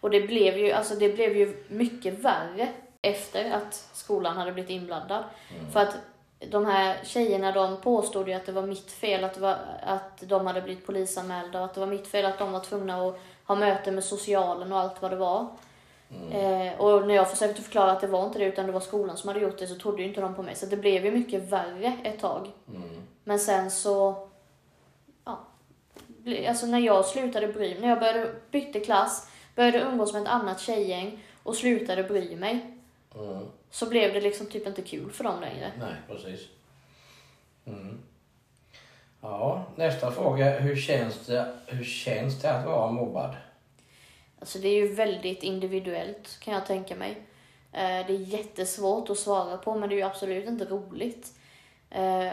Och 0.00 0.10
det 0.10 0.20
blev 0.20 0.58
ju, 0.58 0.72
alltså 0.72 0.94
det 0.94 1.08
blev 1.08 1.36
ju 1.36 1.64
mycket 1.68 2.14
värre 2.14 2.68
efter 3.02 3.50
att 3.50 3.74
skolan 3.92 4.36
hade 4.36 4.52
blivit 4.52 4.70
inblandad. 4.70 5.24
För 5.72 5.80
att 5.80 5.96
de 6.38 6.66
här 6.66 7.04
tjejerna 7.04 7.52
de 7.52 7.80
påstod 7.80 8.28
ju 8.28 8.34
att 8.34 8.46
det 8.46 8.52
var 8.52 8.66
mitt 8.66 8.92
fel 8.92 9.24
att, 9.24 9.38
var, 9.38 9.56
att 9.82 10.20
de 10.20 10.46
hade 10.46 10.62
blivit 10.62 10.86
polisanmälda 10.86 11.58
och 11.58 11.64
att 11.64 11.74
det 11.74 11.80
var 11.80 11.86
mitt 11.86 12.08
fel 12.08 12.24
att 12.24 12.38
de 12.38 12.52
var 12.52 12.60
tvungna 12.60 13.08
att 13.08 13.18
ha 13.46 13.54
möte 13.54 13.90
med 13.92 14.04
socialen 14.04 14.72
och 14.72 14.78
allt 14.78 15.02
vad 15.02 15.10
det 15.10 15.16
var. 15.16 15.46
Eh, 16.30 16.80
och 16.80 17.06
när 17.06 17.14
jag 17.14 17.30
försökte 17.30 17.62
förklara 17.62 17.90
att 17.92 18.00
det 18.00 18.06
var 18.06 18.26
inte 18.26 18.38
det 18.38 18.44
utan 18.44 18.66
det 18.66 18.72
var 18.72 18.80
skolan 18.80 19.16
som 19.16 19.28
hade 19.28 19.40
gjort 19.40 19.58
det 19.58 19.66
så 19.66 19.74
trodde 19.74 20.02
ju 20.02 20.08
inte 20.08 20.20
de 20.20 20.34
på 20.34 20.42
mig. 20.42 20.54
Så 20.56 20.66
det 20.66 20.76
blev 20.76 21.04
ju 21.04 21.10
mycket 21.12 21.42
värre 21.42 21.98
ett 22.04 22.20
tag. 22.20 22.50
Mm. 22.68 23.02
Men 23.24 23.38
sen 23.38 23.70
så, 23.70 24.28
ja, 25.24 25.38
alltså 26.48 26.66
när 26.66 26.78
jag 26.78 27.04
slutade 27.04 27.48
bry 27.48 27.68
mig, 27.72 27.80
när 27.80 27.88
jag 27.88 27.98
började 28.00 28.34
bytte 28.50 28.80
klass, 28.80 29.28
började 29.54 29.80
umgås 29.80 30.12
med 30.12 30.22
ett 30.22 30.28
annat 30.28 30.60
tjejgäng 30.60 31.24
och 31.42 31.56
slutade 31.56 32.02
bry 32.02 32.36
mig, 32.36 32.72
Mm. 33.20 33.46
så 33.70 33.86
blev 33.86 34.12
det 34.12 34.20
liksom 34.20 34.46
typ 34.46 34.66
inte 34.66 34.82
kul 34.82 35.10
för 35.12 35.24
dem 35.24 35.40
längre. 35.40 35.72
Nej, 35.78 35.94
precis. 36.08 36.40
Mm. 37.66 37.98
Ja, 39.30 39.64
nästa 39.76 40.10
fråga. 40.10 40.58
Hur 40.58 40.76
känns, 40.76 41.26
det, 41.26 41.46
hur 41.66 41.84
känns 41.84 42.42
det 42.42 42.50
att 42.50 42.66
vara 42.66 42.90
mobbad? 42.90 43.36
Alltså 44.40 44.58
det 44.58 44.68
är 44.68 44.74
ju 44.74 44.94
väldigt 44.94 45.42
individuellt 45.42 46.40
kan 46.40 46.54
jag 46.54 46.66
tänka 46.66 46.96
mig. 46.96 47.10
Eh, 47.72 48.06
Det 48.06 48.12
är 48.14 48.18
jättesvårt 48.34 49.10
att 49.10 49.18
svara 49.18 49.56
på 49.56 49.74
men 49.74 49.88
det 49.88 49.94
är 49.94 49.96
ju 49.96 50.02
absolut 50.02 50.48
inte 50.48 50.64
roligt. 50.64 51.32
Eh, 51.90 52.32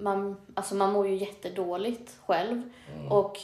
Man, 0.00 0.36
alltså 0.54 0.74
man 0.74 0.92
mår 0.92 1.08
ju 1.08 1.14
jättedåligt 1.16 2.16
själv. 2.26 2.62
Och 3.10 3.38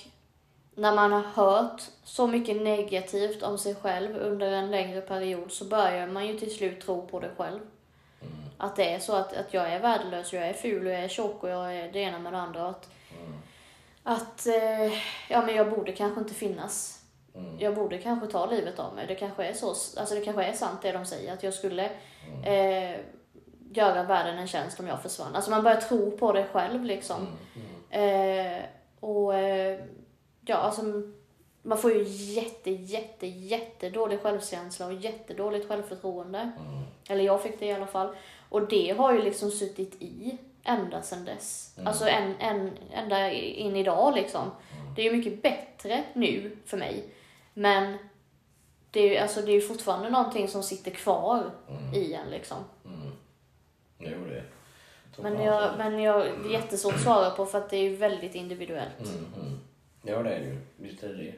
när 0.74 0.94
man 0.94 1.12
har 1.12 1.20
hört 1.22 1.82
så 2.04 2.26
mycket 2.26 2.62
negativt 2.62 3.42
om 3.42 3.58
sig 3.58 3.74
själv 3.74 4.16
under 4.16 4.52
en 4.52 4.70
längre 4.70 5.00
period 5.00 5.52
så 5.52 5.64
börjar 5.64 6.06
man 6.06 6.26
ju 6.26 6.38
till 6.38 6.54
slut 6.56 6.80
tro 6.80 7.06
på 7.06 7.20
det 7.20 7.30
själv. 7.36 7.60
Att 8.58 8.76
det 8.76 8.94
är 8.94 8.98
så 8.98 9.14
att, 9.16 9.32
att 9.36 9.54
jag 9.54 9.72
är 9.72 9.80
värdelös, 9.80 10.32
jag 10.32 10.48
är 10.48 10.52
ful, 10.52 10.86
jag 10.86 11.00
är 11.00 11.08
tjock 11.08 11.42
och 11.42 11.48
jag 11.48 11.76
är 11.76 11.92
det 11.92 11.98
ena 11.98 12.18
med 12.18 12.32
det 12.32 12.38
andra. 12.38 12.62
Och 12.64 12.70
att, 12.70 12.88
att 14.02 14.46
eh, 14.46 14.92
ja, 15.28 15.42
men 15.46 15.54
jag 15.54 15.70
borde 15.70 15.92
kanske 15.92 16.20
inte 16.20 16.34
finnas 16.34 17.00
Mm. 17.36 17.56
jag 17.58 17.74
borde 17.74 17.98
kanske 17.98 18.26
ta 18.26 18.46
livet 18.46 18.78
av 18.78 18.94
mig. 18.94 19.06
Det 19.06 19.14
kanske 19.14 19.44
är 19.44 19.52
så, 19.52 19.68
alltså 19.68 20.14
det 20.14 20.20
kanske 20.24 20.44
är 20.44 20.52
sant 20.52 20.82
det 20.82 20.92
de 20.92 21.04
säger, 21.06 21.32
att 21.32 21.42
jag 21.42 21.54
skulle 21.54 21.90
Mm. 22.28 22.44
eh, 22.44 23.00
göra 23.72 24.02
världen 24.02 24.38
en 24.38 24.46
tjänst 24.46 24.80
om 24.80 24.86
jag 24.86 25.02
försvann. 25.02 25.36
Alltså 25.36 25.50
man 25.50 25.62
börjar 25.62 25.80
tro 25.80 26.10
på 26.18 26.32
det 26.32 26.46
själv 26.52 26.84
liksom. 26.84 27.16
Mm. 27.16 27.36
Mm. 27.92 28.56
Eh, 28.58 28.62
och 29.00 29.34
eh, 29.34 29.80
ja, 30.46 30.56
alltså 30.56 30.82
man 31.62 31.78
får 31.78 31.92
ju 31.92 32.02
jätte, 32.08 32.70
jätte, 32.70 33.26
jätte 33.26 33.90
dålig 33.90 34.20
självkänsla 34.22 34.86
och 34.86 34.92
jättedåligt 34.92 35.68
självförtroende. 35.68 36.38
Mm. 36.38 36.82
Eller 37.08 37.24
jag 37.24 37.42
fick 37.42 37.60
det 37.60 37.66
i 37.66 37.72
alla 37.72 37.86
fall. 37.86 38.16
Och 38.54 38.68
det 38.68 38.90
har 38.98 39.12
ju 39.12 39.22
liksom 39.22 39.50
suttit 39.50 40.02
i 40.02 40.38
ända 40.64 41.02
sedan 41.02 41.24
dess. 41.24 41.74
Mm. 41.76 41.86
Alltså 41.86 42.08
en, 42.08 42.34
en, 42.38 42.70
ända 42.92 43.32
in 43.32 43.76
idag 43.76 44.14
liksom. 44.14 44.42
Mm. 44.42 44.94
Det 44.94 45.02
är 45.02 45.04
ju 45.04 45.16
mycket 45.16 45.42
bättre 45.42 46.04
nu 46.12 46.56
för 46.64 46.76
mig. 46.76 47.04
Men 47.54 47.98
det 48.90 49.00
är 49.00 49.10
ju 49.10 49.16
alltså, 49.16 49.42
det 49.42 49.52
är 49.52 49.60
fortfarande 49.60 50.10
någonting 50.10 50.48
som 50.48 50.62
sitter 50.62 50.90
kvar 50.90 51.50
Mm. 51.68 51.94
i 51.94 52.14
en 52.14 52.30
liksom. 52.30 52.56
Mm. 52.84 53.12
Jo, 53.98 54.24
det 54.28 54.42
tror 55.14 55.22
Men 55.22 55.44
jag, 55.44 55.78
men 55.78 56.02
jag, 56.02 56.20
det 56.20 56.48
är 56.48 56.52
jättesvårt 56.52 56.94
att 56.94 57.00
svara 57.00 57.30
på 57.30 57.46
för 57.46 57.58
att 57.58 57.70
det 57.70 57.76
är 57.76 57.82
ju 57.82 57.96
väldigt 57.96 58.34
individuellt. 58.34 59.00
Mm, 59.00 59.34
mm. 59.40 59.60
Ja, 60.02 60.22
det 60.22 60.34
är 60.34 60.40
det 60.40 60.46
ju. 60.46 60.58
Visst 60.76 61.02
är 61.02 61.08
det 61.08 61.14
det. 61.14 61.34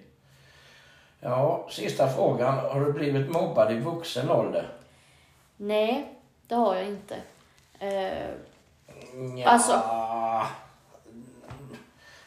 Ja, 1.21 1.69
sista 1.71 2.09
frågan. 2.09 2.55
Har 2.55 2.85
du 2.85 2.93
blivit 2.93 3.31
mobbad 3.31 3.73
i 3.73 3.79
vuxen 3.79 4.31
ålder? 4.31 4.73
Nej, 5.57 6.16
det 6.49 6.55
har 6.55 6.75
jag 6.77 6.85
inte. 6.87 7.17
Eh, 7.79 8.29
Ja, 9.39 9.49
Alltså- 9.49 9.83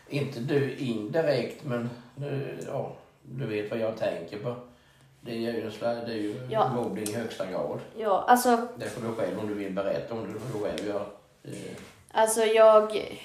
Inte 0.09 0.39
du 0.39 0.75
indirekt, 0.75 1.63
men 1.65 1.89
nu, 2.15 2.59
ja, 2.67 2.91
du 3.23 3.45
vet 3.47 3.71
vad 3.71 3.79
jag 3.79 3.97
tänker 3.97 4.39
på. 4.39 4.55
Det 5.21 5.31
är 5.31 5.35
ju, 5.35 5.69
det 5.81 6.11
är 6.11 6.15
ju 6.15 6.47
Ja. 6.49 6.69
mobbning 6.73 7.03
i 7.03 7.13
högsta 7.13 7.45
grad. 7.45 7.79
ja, 7.97 8.23
alltså, 8.27 8.67
Det 8.77 8.85
får 8.89 9.01
du 9.07 9.15
själv, 9.15 9.39
om 9.39 9.47
du 9.47 9.53
vill 9.53 9.73
berätta 9.73 10.13
om 10.13 10.27
det, 10.27 10.33
det 10.33 10.39
får 10.39 10.59
du 10.59 10.65
själv 10.65 10.87
göra. 10.87 11.05
Eh, 11.43 11.51
alltså 12.11 12.41
jag... 12.43 13.15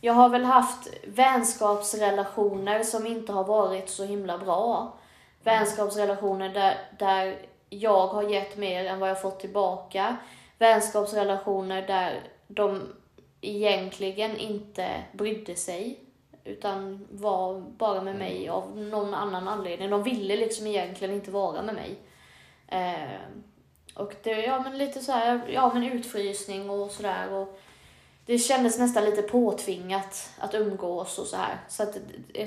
Jag 0.00 0.12
har 0.12 0.28
väl 0.28 0.44
haft 0.44 0.88
vänskapsrelationer 1.06 2.82
som 2.82 3.06
inte 3.06 3.32
har 3.32 3.44
varit 3.44 3.88
så 3.88 4.04
himla 4.04 4.38
bra. 4.38 4.92
Vänskapsrelationer 5.42 6.48
där, 6.54 6.74
där 6.98 7.36
jag 7.78 8.06
har 8.06 8.22
gett 8.22 8.56
mer 8.56 8.84
än 8.84 9.00
vad 9.00 9.10
jag 9.10 9.22
fått 9.22 9.40
tillbaka. 9.40 10.16
Vänskapsrelationer 10.58 11.86
där 11.86 12.20
de 12.46 12.92
egentligen 13.40 14.36
inte 14.36 15.02
brydde 15.12 15.56
sig. 15.56 15.98
Utan 16.44 17.06
var 17.10 17.60
bara 17.60 18.02
med 18.02 18.16
mig 18.16 18.48
av 18.48 18.78
någon 18.78 19.14
annan 19.14 19.48
anledning. 19.48 19.90
De 19.90 20.02
ville 20.02 20.36
liksom 20.36 20.66
egentligen 20.66 21.14
inte 21.14 21.30
vara 21.30 21.62
med 21.62 21.74
mig. 21.74 21.98
Eh, 22.68 23.20
och 23.94 24.14
det, 24.22 24.30
ja 24.30 24.60
men 24.60 24.78
lite 24.78 25.00
så 25.00 25.12
här, 25.12 25.40
ja 25.48 25.70
men 25.74 25.84
utfrysning 25.84 26.70
och 26.70 26.90
sådär. 26.90 27.32
Och 27.32 27.60
det 28.26 28.38
kändes 28.38 28.78
nästan 28.78 29.04
lite 29.04 29.22
påtvingat 29.22 30.30
att 30.38 30.54
umgås 30.54 31.18
och 31.18 31.26
så 31.26 31.36
här. 31.36 31.58
Så 31.68 31.82
att 31.82 31.96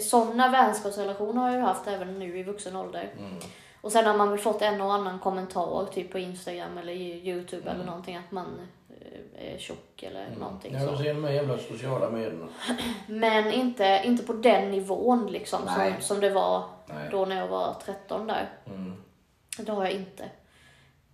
sådana 0.02 0.50
vänskapsrelationer 0.50 1.42
har 1.42 1.52
jag 1.52 1.62
haft 1.62 1.88
även 1.88 2.20
nu 2.20 2.40
i 2.40 2.44
vuxen 2.44 2.76
ålder. 2.76 3.14
Mm. 3.18 3.34
Och 3.82 3.92
sen 3.92 4.06
har 4.06 4.18
man 4.18 4.30
väl 4.30 4.40
fått 4.40 4.62
en 4.62 4.82
och 4.82 4.94
annan 4.94 5.20
kommentar 5.20 5.86
typ 5.86 6.12
på 6.12 6.20
Instagram 6.20 6.78
eller 6.78 6.94
Youtube 6.94 7.62
eller 7.62 7.74
Mm. 7.74 7.86
någonting 7.86 8.16
att 8.16 8.32
man 8.32 8.46
eh, 8.90 9.54
är 9.54 9.58
tjock 9.58 10.04
eller 10.04 10.30
någonting 10.40 10.74
Ja, 10.74 10.80
så. 10.80 10.98
sen 10.98 11.06
de 11.06 11.24
här 11.24 11.32
jävla 11.32 11.58
sociala 11.58 12.10
medierna. 12.10 12.48
Men 13.08 13.52
inte, 13.54 14.02
inte 14.06 14.24
på 14.24 14.34
den 14.34 14.72
nivån 14.72 15.28
liksom 15.28 15.60
Nej. 15.78 15.94
som, 15.94 16.02
som 16.02 16.20
det 16.20 16.30
var 16.30 16.64
Nej. 16.86 17.08
då 17.12 17.26
när 17.26 17.36
jag 17.36 17.48
var 17.48 17.76
13 17.86 18.28
där. 18.28 18.50
Mm. 18.66 19.04
Det 19.58 19.72
har 19.72 19.84
jag 19.84 19.94
inte. 19.94 20.24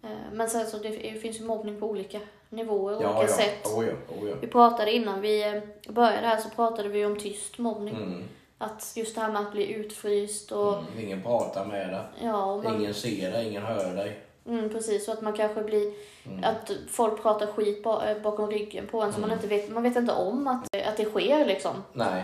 Eh, 0.03 0.09
Men 0.33 0.49
sen 0.49 0.65
så 0.67 0.77
det 0.77 0.89
det 0.89 1.19
finns 1.21 1.39
ju 1.39 1.43
mobbning 1.45 1.79
på 1.79 1.85
olika 1.89 2.19
nivåer 2.49 2.95
och 2.97 3.03
Ja, 3.03 3.09
olika 3.17 3.31
ja. 3.31 3.37
sätt. 3.37 3.65
Oh, 3.65 3.85
ja. 3.85 3.91
Oh, 4.21 4.29
ja. 4.29 4.35
Vi 4.41 4.47
pratade 4.47 4.91
innan 4.91 5.21
vi 5.21 5.43
eh, 5.47 5.93
började 5.93 6.27
här 6.27 6.37
så 6.37 6.49
pratade 6.49 6.89
vi 6.89 7.05
om 7.05 7.19
tyst 7.19 7.57
mobbning. 7.57 7.95
Mm. 7.95 8.23
Att 8.57 8.93
just 8.95 9.15
det 9.15 9.21
här 9.21 9.31
med 9.31 9.41
att 9.41 9.51
bli 9.51 9.73
utfryst 9.73 10.51
och 10.51 10.73
Mm. 10.77 10.99
Ingen 10.99 11.21
pratar 11.21 11.65
med 11.65 11.89
dig. 11.89 12.01
ja, 12.21 12.61
man, 12.61 12.75
Ingen 12.75 12.93
ser 12.93 13.31
dig, 13.31 13.47
ingen 13.49 13.63
hör 13.63 13.95
dig. 13.95 14.19
mm, 14.45 14.69
precis. 14.69 15.07
Och 15.07 15.13
att 15.13 15.21
man 15.21 15.33
kanske 15.33 15.63
blir, 15.63 15.93
Mm. 16.25 16.43
att 16.43 16.71
folk 16.89 17.21
pratar 17.21 17.47
skit 17.47 17.85
eh, 17.85 18.21
bakom 18.23 18.49
ryggen 18.51 18.87
på 18.87 19.01
en 19.01 19.11
som 19.13 19.21
man 19.21 19.29
Mm. 19.31 19.43
inte 19.43 19.55
vet, 19.55 19.71
man 19.71 19.83
vet 19.83 19.95
inte 19.95 20.13
om 20.13 20.47
att, 20.47 20.75
att 20.87 20.97
det 20.97 21.05
sker 21.05 21.45
liksom. 21.45 21.83
Nej. 21.93 22.23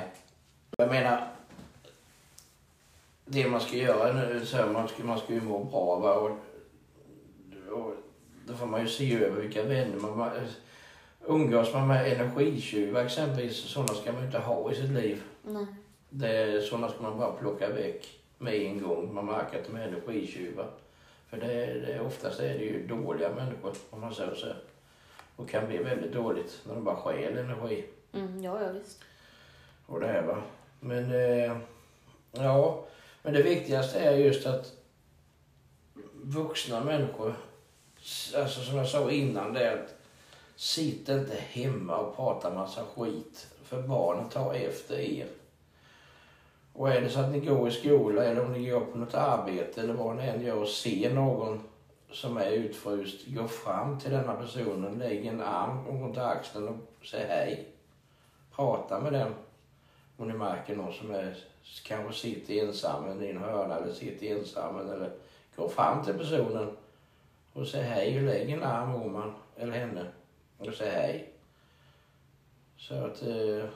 Jag 0.78 0.90
menar, 0.90 1.28
det 3.26 3.48
man 3.50 3.62
ska 3.62 3.76
göra 3.78 4.14
nu, 4.14 4.46
så 4.46 4.58
här, 4.58 4.68
man, 4.68 4.88
ska, 4.88 5.04
man 5.04 5.20
ska 5.20 5.34
ju 5.34 5.42
må 5.42 5.64
bra. 5.64 5.96
Va? 6.00 6.14
Och, 6.14 6.30
och, 7.78 7.94
då 8.48 8.54
får 8.54 8.66
man 8.66 8.82
ju 8.82 8.88
se 8.88 9.16
över 9.24 9.42
vilka 9.42 9.64
vänner 9.64 9.98
man... 9.98 10.18
man 10.18 10.30
umgås 11.28 11.74
man 11.74 11.88
med 11.88 12.12
energitjuvar 12.14 13.06
exempelvis, 13.06 13.58
sådana 13.58 13.94
ska 13.94 14.12
man 14.12 14.22
ju 14.22 14.26
inte 14.28 14.40
ha 14.40 14.72
i 14.72 14.76
sitt 14.76 14.90
liv. 14.90 15.22
Nej. 15.44 15.66
Det, 16.14 16.66
sådana 16.66 16.90
ska 16.90 17.02
man 17.02 17.18
bara 17.18 17.32
plocka 17.32 17.70
väck 17.70 18.20
med 18.38 18.54
en 18.54 18.82
gång. 18.82 19.14
Man 19.14 19.26
märker 19.26 19.60
att 19.60 19.66
de 19.66 19.76
är 19.76 19.88
energitjuvar. 19.88 20.68
För 21.30 21.38
det, 21.38 21.66
det, 21.66 22.00
oftast 22.00 22.40
är 22.40 22.54
det 22.58 22.64
ju 22.64 22.88
dåliga 22.88 23.30
människor, 23.30 23.74
om 23.90 24.02
man 24.02 24.16
säger 24.16 24.36
så. 24.36 24.48
Och 25.36 25.50
kan 25.50 25.68
bli 25.68 25.78
väldigt 25.78 26.14
dåligt 26.14 26.62
när 26.64 26.76
de 26.76 26.84
bara 26.84 26.96
stjäl 26.96 27.38
energi. 27.38 27.86
Mm, 28.14 28.44
ja, 28.44 28.62
ja, 28.62 28.72
visst. 28.72 29.04
Och 29.86 30.00
det 30.00 30.08
här 30.08 30.22
va. 30.22 30.42
Men 30.80 31.12
eh, 31.12 31.58
ja, 32.32 32.86
men 33.22 33.34
det 33.34 33.42
viktigaste 33.42 34.00
är 34.00 34.16
just 34.16 34.46
att 34.46 34.74
vuxna 36.24 36.84
människor, 36.84 37.34
alltså 38.36 38.62
som 38.62 38.78
jag 38.78 38.88
sa 38.88 39.12
innan, 39.12 39.54
det 39.54 39.66
är 39.66 39.78
att 39.78 39.96
sitt 40.56 41.10
inte 41.10 41.36
hemma 41.36 41.98
och 41.98 42.16
prata 42.16 42.54
massa 42.54 42.86
skit. 42.86 43.48
För 43.64 43.82
barnen 43.82 44.30
tar 44.30 44.54
efter 44.54 45.00
er. 45.00 45.28
Och 46.74 46.90
är 46.90 47.02
det 47.02 47.10
så 47.10 47.20
att 47.20 47.32
ni 47.32 47.40
går 47.40 47.68
i 47.68 47.72
skola 47.72 48.24
eller 48.24 48.46
om 48.46 48.52
ni 48.52 48.70
går 48.70 48.80
på 48.80 48.98
något 48.98 49.14
arbete 49.14 49.82
eller 49.82 49.94
vad 49.94 50.16
ni 50.16 50.28
än 50.28 50.42
gör 50.42 50.62
och 50.62 50.68
ser 50.68 51.14
någon 51.14 51.62
som 52.12 52.38
är 52.38 52.52
utfryst, 52.52 53.28
gå 53.28 53.48
fram 53.48 54.00
till 54.00 54.12
denna 54.12 54.34
personen, 54.34 55.00
lägg 55.00 55.26
en 55.26 55.42
arm 55.42 55.88
runt 55.88 56.18
axeln 56.18 56.68
och 56.68 57.06
säg 57.06 57.26
hej. 57.28 57.68
Prata 58.56 59.00
med 59.00 59.14
den 59.14 59.34
om 60.18 60.28
ni 60.28 60.34
märker 60.34 60.76
någon 60.76 60.94
som 60.94 61.12
är, 61.12 61.36
kanske 61.84 62.14
sitter 62.14 62.54
ensam 62.54 63.22
i 63.22 63.30
en 63.30 63.38
hörna 63.38 63.76
eller 63.76 63.94
sitter 63.94 64.28
ensam 64.28 64.80
eller 64.80 65.12
gå 65.56 65.70
fram 65.70 66.04
till 66.04 66.14
personen 66.14 66.78
och 67.54 67.68
säg 67.68 67.84
hej 67.84 68.18
och 68.18 68.24
lägg 68.24 68.50
en 68.50 68.64
arm 68.64 68.96
om 68.96 69.16
han 69.16 69.34
eller 69.58 69.74
henne 69.74 70.06
och 70.58 70.74
säg 70.74 70.90
hej. 70.90 71.30
Så 72.78 72.94
att 72.94 73.22
eh, 73.22 73.70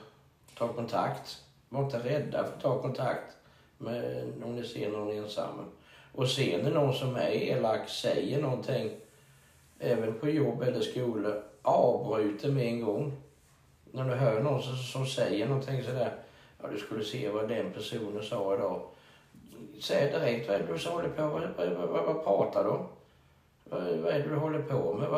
ta 0.54 0.68
kontakt. 0.68 1.45
Var 1.68 1.84
inte 1.84 1.98
rädda 1.98 2.44
för 2.44 2.52
att 2.52 2.60
ta 2.60 2.82
kontakt 2.82 3.36
med, 3.78 4.32
om 4.44 4.56
ni 4.56 4.64
ser 4.64 4.90
någon 4.90 5.16
ensam. 5.18 5.72
Och 6.12 6.28
ser 6.28 6.62
ni 6.62 6.70
någon 6.70 6.94
som 6.94 7.16
är 7.16 7.30
elak, 7.30 7.88
säger 7.88 8.42
någonting, 8.42 8.90
även 9.78 10.14
på 10.14 10.28
jobb 10.28 10.62
eller 10.62 10.80
skola, 10.80 11.34
avbryt 11.62 12.42
det 12.42 12.48
med 12.48 12.66
en 12.66 12.84
gång. 12.84 13.12
När 13.92 14.04
du 14.04 14.14
hör 14.14 14.40
någon 14.40 14.62
som, 14.62 14.76
som 14.76 15.06
säger 15.06 15.48
någonting 15.48 15.82
sådär, 15.82 16.12
ja 16.62 16.68
du 16.68 16.78
skulle 16.78 17.04
se 17.04 17.28
vad 17.28 17.48
den 17.48 17.72
personen 17.72 18.22
sa 18.22 18.54
idag. 18.54 18.82
Säg 19.80 20.12
direkt 20.12 20.48
vad 20.48 20.56
är 20.56 20.60
det 20.60 20.66
du 20.66 20.88
håller 20.88 21.08
på 21.08 21.22
vad, 21.22 21.42
vad, 21.56 21.88
vad, 21.88 22.04
vad, 22.04 22.24
pratar 22.24 22.64
du 22.64 22.70
om? 22.70 22.86
Vad, 23.64 24.12
är 24.12 24.18
det 24.18 24.28
du 24.28 24.36
håller 24.36 24.62
på 24.62 24.94
med? 24.94 25.08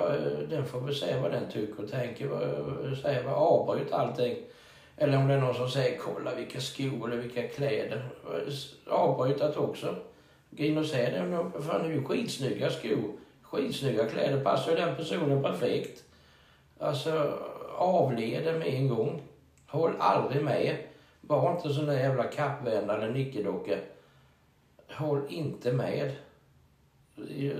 Den 0.50 0.66
får 0.66 0.80
väl 0.80 0.94
säga 0.94 1.22
vad 1.22 1.32
den 1.32 1.50
tycker 1.50 1.84
och 1.84 1.90
tänker. 1.90 2.94
Säga 3.02 3.22
vad, 3.22 3.34
avbryt 3.34 3.92
allting. 3.92 4.36
Eller 4.98 5.18
om 5.18 5.28
det 5.28 5.34
är 5.34 5.40
någon 5.40 5.54
som 5.54 5.70
säger 5.70 5.98
kolla 5.98 6.34
vilka 6.34 6.60
skor 6.60 7.06
eller 7.06 7.22
vilka 7.22 7.48
kläder. 7.48 8.08
Avbryt 8.86 9.38
det 9.38 9.56
också. 9.56 9.96
Gå 10.50 10.64
in 10.64 10.78
och 10.78 10.86
säg 10.86 11.12
det. 11.12 11.50
Fan 11.62 11.82
det 11.82 11.88
är 11.88 11.92
ju 11.92 12.04
skitsnygga 12.04 12.70
skor. 12.70 13.12
Skitsnygga 13.42 14.08
kläder. 14.08 14.44
Passar 14.44 14.70
ju 14.70 14.76
den 14.76 14.96
personen 14.96 15.42
perfekt. 15.42 16.04
Alltså 16.78 17.38
avleder 17.76 18.58
med 18.58 18.66
en 18.66 18.88
gång. 18.88 19.22
Håll 19.66 19.92
aldrig 19.98 20.44
med. 20.44 20.76
Var 21.20 21.52
inte 21.52 21.74
sån 21.74 21.86
där 21.86 21.98
jävla 21.98 22.24
kappvändare 22.24 23.02
eller 23.02 23.14
nickedocka. 23.14 23.78
Håll 24.90 25.22
inte 25.28 25.72
med. 25.72 26.12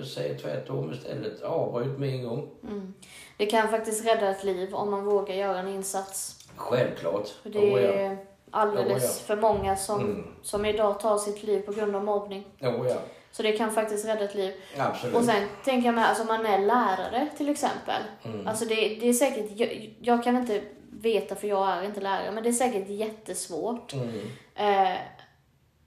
Säg 0.04 0.38
tvärtom 0.38 0.92
istället. 0.92 1.42
Avbryt 1.42 1.98
med 1.98 2.08
en 2.08 2.24
gång. 2.24 2.50
Mm. 2.62 2.94
Det 3.36 3.46
kan 3.46 3.68
faktiskt 3.68 4.06
rädda 4.06 4.30
ett 4.30 4.44
liv 4.44 4.74
om 4.74 4.90
man 4.90 5.04
vågar 5.04 5.34
göra 5.34 5.58
en 5.58 5.68
insats. 5.68 6.37
Självklart. 6.58 7.28
För 7.42 7.50
det 7.50 7.58
Oh, 7.58 7.82
ja. 7.82 7.88
är 7.92 8.16
alldeles 8.50 9.20
Oh, 9.20 9.26
för 9.26 9.36
många 9.36 9.76
som, 9.76 10.00
Mm. 10.00 10.26
som 10.42 10.64
idag 10.64 11.00
tar 11.00 11.18
sitt 11.18 11.42
liv 11.42 11.60
på 11.60 11.72
grund 11.72 11.96
av 11.96 12.04
mobbning. 12.04 12.46
Oh, 12.60 12.88
ja. 12.88 12.96
Så 13.32 13.42
det 13.42 13.52
kan 13.52 13.70
faktiskt 13.72 14.06
rädda 14.06 14.24
ett 14.24 14.34
liv. 14.34 14.52
Absolut. 14.78 15.16
Och 15.16 15.24
sen 15.24 15.42
tänker 15.64 15.86
jag 15.88 15.94
med, 15.94 16.08
alltså 16.08 16.24
man 16.24 16.46
är 16.46 16.58
lärare 16.58 17.28
till 17.36 17.48
exempel. 17.48 18.02
Mm. 18.24 18.46
Alltså 18.46 18.64
det, 18.64 18.74
det 18.74 19.08
är 19.08 19.12
säkert, 19.12 19.46
jag, 19.56 19.96
jag 20.00 20.24
kan 20.24 20.36
inte 20.36 20.60
veta 20.90 21.34
för 21.34 21.48
jag 21.48 21.68
är 21.68 21.82
inte 21.82 22.00
lärare, 22.00 22.30
men 22.30 22.42
det 22.42 22.48
är 22.48 22.52
säkert 22.52 22.88
jättesvårt. 22.88 23.92
Mm. 23.92 24.20
Eh, 24.54 24.96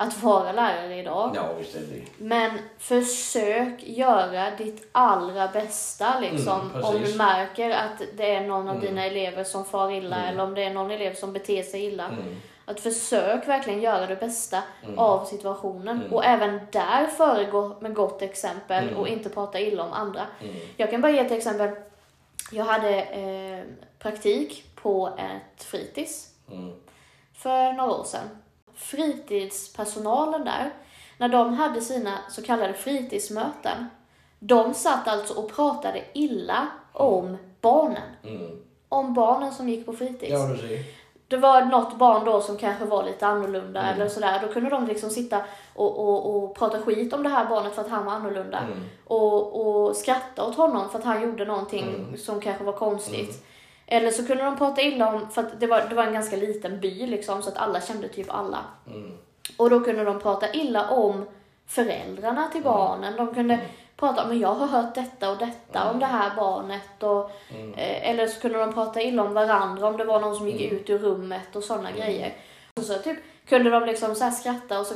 att 0.02 0.24
vara 0.24 0.52
lärare 0.52 0.96
idag. 0.96 1.32
Ja, 1.36 1.54
visst 1.60 1.76
är 1.76 1.80
det 1.80 2.02
Men 2.18 2.52
försök 2.78 3.84
göra 3.84 4.52
ditt 4.52 4.90
allra 4.92 5.48
bästa 5.48 6.20
liksom. 6.20 6.72
Mm, 6.74 6.84
om 6.86 7.02
du 7.04 7.16
märker 7.16 7.70
att 7.70 8.02
det 8.18 8.36
är 8.36 8.48
någon 8.48 8.68
av 8.70 8.76
Mm. 8.76 8.86
dina 8.88 9.06
elever 9.06 9.44
som 9.44 9.66
far 9.66 9.92
illa 9.92 10.16
Mm. 10.16 10.30
eller 10.30 10.44
om 10.44 10.54
det 10.56 10.64
är 10.64 10.74
någon 10.74 10.92
elev 10.92 11.14
som 11.16 11.34
beter 11.34 11.64
sig 11.64 11.86
illa. 11.86 12.06
Mm. 12.08 12.36
Att 12.66 12.80
försök 12.80 13.48
verkligen 13.48 13.82
göra 13.82 14.08
det 14.08 14.16
bästa 14.16 14.64
Mm. 14.84 15.00
av 15.00 15.26
situationen. 15.26 16.00
Mm. 16.02 16.14
Och 16.14 16.26
även 16.26 16.60
där 16.72 17.08
föregå 17.08 17.76
med 17.80 17.94
gott 17.94 18.22
exempel 18.22 18.84
Mm. 18.88 18.98
och 19.00 19.08
inte 19.08 19.30
prata 19.30 19.60
illa 19.60 19.84
om 19.84 19.94
andra. 19.94 20.22
Mm. 20.44 20.56
Jag 20.78 20.90
kan 20.92 21.02
bara 21.02 21.12
ge 21.12 21.20
ett 21.20 21.32
exempel. 21.32 21.70
Jag 22.52 22.66
hade 22.66 23.02
eh, 23.02 23.64
praktik 24.00 24.66
på 24.76 25.08
ett 25.18 25.64
fritids 25.64 26.28
Mm. 26.52 26.74
för 27.34 27.74
några 27.74 27.92
år 27.92 28.04
sedan. 28.04 28.30
Fritidspersonalen 28.82 30.46
där, 30.46 30.72
när 31.18 31.30
de 31.30 31.54
hade 31.54 31.82
sina 31.82 32.18
så 32.30 32.42
kallade 32.42 32.74
fritidsmöten, 32.74 33.88
de 34.40 34.74
satt 34.74 35.08
alltså 35.08 35.34
och 35.34 35.56
pratade 35.56 36.04
illa 36.14 36.68
om 36.94 37.38
barnen. 37.62 38.10
Mm. 38.24 38.60
Om 38.90 39.14
barnen 39.14 39.52
som 39.54 39.70
gick 39.70 39.86
på 39.86 39.94
fritids. 39.94 40.32
Ja. 40.32 40.56
Det 41.28 41.38
var 41.38 41.62
något 41.62 41.98
barn 41.98 42.26
då 42.26 42.42
som 42.42 42.58
kanske 42.58 42.86
var 42.86 43.04
lite 43.04 43.28
annorlunda 43.28 43.82
Mm. 43.82 43.96
eller 43.96 44.10
sådär. 44.10 44.40
Då 44.48 44.54
kunde 44.54 44.70
de 44.70 44.88
liksom 44.88 45.10
sitta 45.10 45.38
och, 45.76 46.00
och, 46.00 46.36
och 46.44 46.56
prata 46.56 46.80
skit 46.82 47.14
om 47.14 47.24
det 47.24 47.30
här 47.30 47.46
barnet 47.50 47.76
för 47.76 47.82
att 47.82 47.90
han 47.90 48.06
var 48.06 48.14
annorlunda. 48.14 48.58
Mm. 48.60 48.80
Och, 49.06 49.62
och 49.88 49.96
skratta 49.96 50.46
åt 50.46 50.56
honom 50.56 50.90
för 50.90 51.00
att 51.00 51.06
han 51.06 51.22
gjorde 51.22 51.46
någonting 51.46 51.88
Mm. 51.96 52.18
som 52.18 52.42
kanske 52.42 52.64
var 52.64 52.74
konstigt. 52.74 53.46
Mm. 53.92 54.02
Eller 54.04 54.12
så 54.12 54.26
kunde 54.28 54.44
de 54.44 54.58
prata 54.58 54.82
illa 54.82 55.14
om, 55.14 55.30
för 55.32 55.42
att 55.44 55.60
det 55.60 55.68
var, 55.68 55.82
det 55.90 55.96
var 55.96 56.04
en 56.04 56.14
ganska 56.14 56.36
liten 56.36 56.80
by 56.80 57.08
liksom, 57.08 57.42
så 57.42 57.50
att 57.50 57.58
alla 57.58 57.82
kände 57.82 58.08
typ 58.08 58.28
alla. 58.34 58.60
Mm. 58.88 59.18
Och 59.58 59.70
då 59.70 59.80
kunde 59.80 60.04
de 60.04 60.20
prata 60.20 60.54
illa 60.54 60.90
om 60.90 61.26
föräldrarna 61.68 62.48
till 62.48 62.62
barnen. 62.64 63.16
De 63.18 63.34
kunde 63.36 63.54
Mm. 63.54 63.66
prata 63.98 64.24
om, 64.24 64.40
jag 64.40 64.54
har 64.54 64.68
hört 64.68 64.96
detta 64.96 65.32
och 65.32 65.38
detta 65.38 65.80
Mm. 65.82 65.94
om 65.94 66.00
det 66.00 66.06
här 66.06 66.36
barnet. 66.36 67.04
Och, 67.04 67.32
Mm. 67.56 67.74
eh, 67.74 68.10
eller 68.10 68.28
så 68.28 68.42
kunde 68.42 68.60
de 68.60 68.74
prata 68.74 69.02
illa 69.02 69.24
om 69.24 69.34
varandra 69.34 69.88
om 69.88 69.98
det 69.98 70.04
var 70.06 70.20
någon 70.20 70.36
som 70.36 70.48
gick 70.48 70.62
Mm. 70.62 70.76
ut 70.76 70.90
ur 70.90 70.98
rummet 71.00 71.56
och 71.56 71.64
sådana 71.64 71.90
Mm. 71.90 72.02
grejer. 72.02 72.34
Och 72.78 72.84
så 72.84 72.94
typ 72.98 73.18
kunde 73.50 73.70
de 73.70 73.86
liksom 73.86 74.16
så 74.16 74.32
skratta 74.32 74.80
och 74.80 74.86
så, 74.86 74.94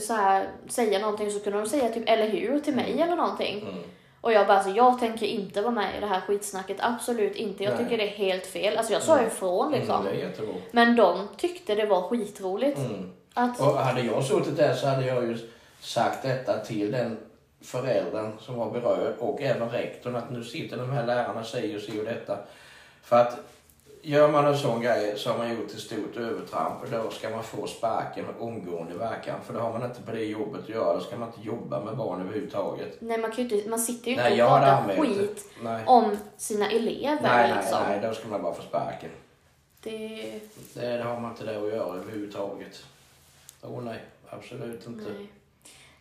så 0.00 0.12
här, 0.14 0.48
säga 0.68 0.98
någonting 0.98 1.30
så 1.30 1.40
kunde 1.40 1.58
de 1.60 1.66
säga 1.68 1.88
typ 1.88 2.08
eller 2.08 2.28
hur 2.28 2.60
till 2.60 2.74
mig 2.76 2.92
Mm. 2.92 3.02
eller 3.02 3.16
någonting. 3.16 3.84
Mm. 4.16 4.20
Och 4.20 4.32
jag 4.32 4.46
bara, 4.46 4.56
alltså, 4.56 4.72
jag 4.72 4.98
tänker 4.98 5.26
inte 5.26 5.62
vara 5.62 5.72
med 5.72 5.96
i 5.96 6.00
det 6.00 6.06
här 6.06 6.20
skitsnacket, 6.20 6.76
absolut 6.80 7.36
inte. 7.36 7.64
Jag 7.64 7.74
Nej. 7.74 7.84
tycker 7.84 7.98
det 7.98 8.04
är 8.12 8.16
helt 8.16 8.46
fel. 8.46 8.76
Alltså 8.76 8.92
jag 8.92 9.02
sa 9.02 9.14
Mm. 9.14 9.26
ifrån 9.26 9.72
liksom. 9.72 10.00
Mm, 10.06 10.12
är 10.12 10.18
jättebra. 10.18 10.54
Men 10.72 10.96
de 10.96 11.28
tyckte 11.36 11.74
det 11.74 11.86
var 11.86 12.02
skitroligt. 12.02 12.78
Mm. 12.78 13.12
Att, 13.34 13.60
Och 13.60 13.66
hade 13.78 14.00
jag 14.00 14.24
suttit 14.24 14.56
där 14.56 14.74
så 14.74 14.86
hade 14.86 15.06
jag 15.06 15.24
ju 15.24 15.38
sagt 15.80 16.22
detta 16.22 16.58
till 16.58 16.92
den 16.92 17.18
föräldern 17.62 18.32
som 18.40 18.56
var 18.56 18.70
berörd 18.70 19.14
och 19.18 19.42
även 19.42 19.70
rektorn 19.70 20.16
att 20.16 20.30
nu 20.30 20.44
sitter 20.44 20.76
de 20.76 20.90
här 20.90 21.06
lärarna 21.06 21.40
och 21.40 21.46
säger 21.46 21.76
och 21.76 21.82
säger 21.82 22.04
detta. 22.04 22.38
För 23.02 23.16
att 23.16 23.38
gör 24.06 24.28
man 24.32 24.46
en 24.46 24.58
sån 24.58 24.80
grej 24.80 25.18
så 25.18 25.30
har 25.30 25.38
man 25.38 25.50
gjort 25.56 25.70
ett 25.70 25.78
stort 25.80 26.16
övertramp 26.16 26.82
och 26.82 26.90
då 26.90 27.10
ska 27.10 27.30
man 27.30 27.44
få 27.44 27.66
sparken 27.66 28.24
omgående 28.40 28.94
verkan. 28.94 29.40
För 29.46 29.54
då 29.54 29.60
har 29.60 29.72
man 29.72 29.82
inte 29.84 30.02
på 30.02 30.12
det 30.12 30.24
jobbet 30.24 30.62
att 30.62 30.68
göra. 30.68 30.94
Då 30.94 31.00
ska 31.00 31.16
man 31.16 31.28
inte 31.28 31.48
jobba 31.48 31.84
med 31.84 31.96
barn 31.96 32.20
överhuvudtaget. 32.20 32.96
nej, 33.00 33.18
man, 33.18 33.30
kan 33.32 33.44
ju 33.48 33.56
inte, 33.56 33.68
man 33.70 33.78
sitter 33.78 34.10
ju 34.10 34.16
Nej, 34.16 34.32
inte 34.32 34.44
och 34.44 34.50
pratar 34.50 34.88
det. 34.88 35.00
skit 35.02 35.44
Nej. 35.62 35.82
om 35.86 36.16
sina 36.36 36.70
elever 36.70 37.18
Nej, 37.22 37.48
nej, 37.50 37.54
liksom. 37.56 37.78
nej, 37.88 38.00
då 38.02 38.14
ska 38.14 38.28
man 38.28 38.42
bara 38.42 38.54
få 38.54 38.62
sparken. 38.62 39.10
Det, 39.82 40.40
Det, 40.74 40.96
det 40.96 41.02
har 41.02 41.20
man 41.20 41.30
inte 41.30 41.44
där 41.44 41.66
att 41.66 41.72
göra 41.74 41.96
överhuvudtaget. 41.96 42.84
Åh 43.62 43.82
nej, 43.82 44.04
absolut 44.28 44.86
inte. 44.86 45.10
nej. 45.10 45.28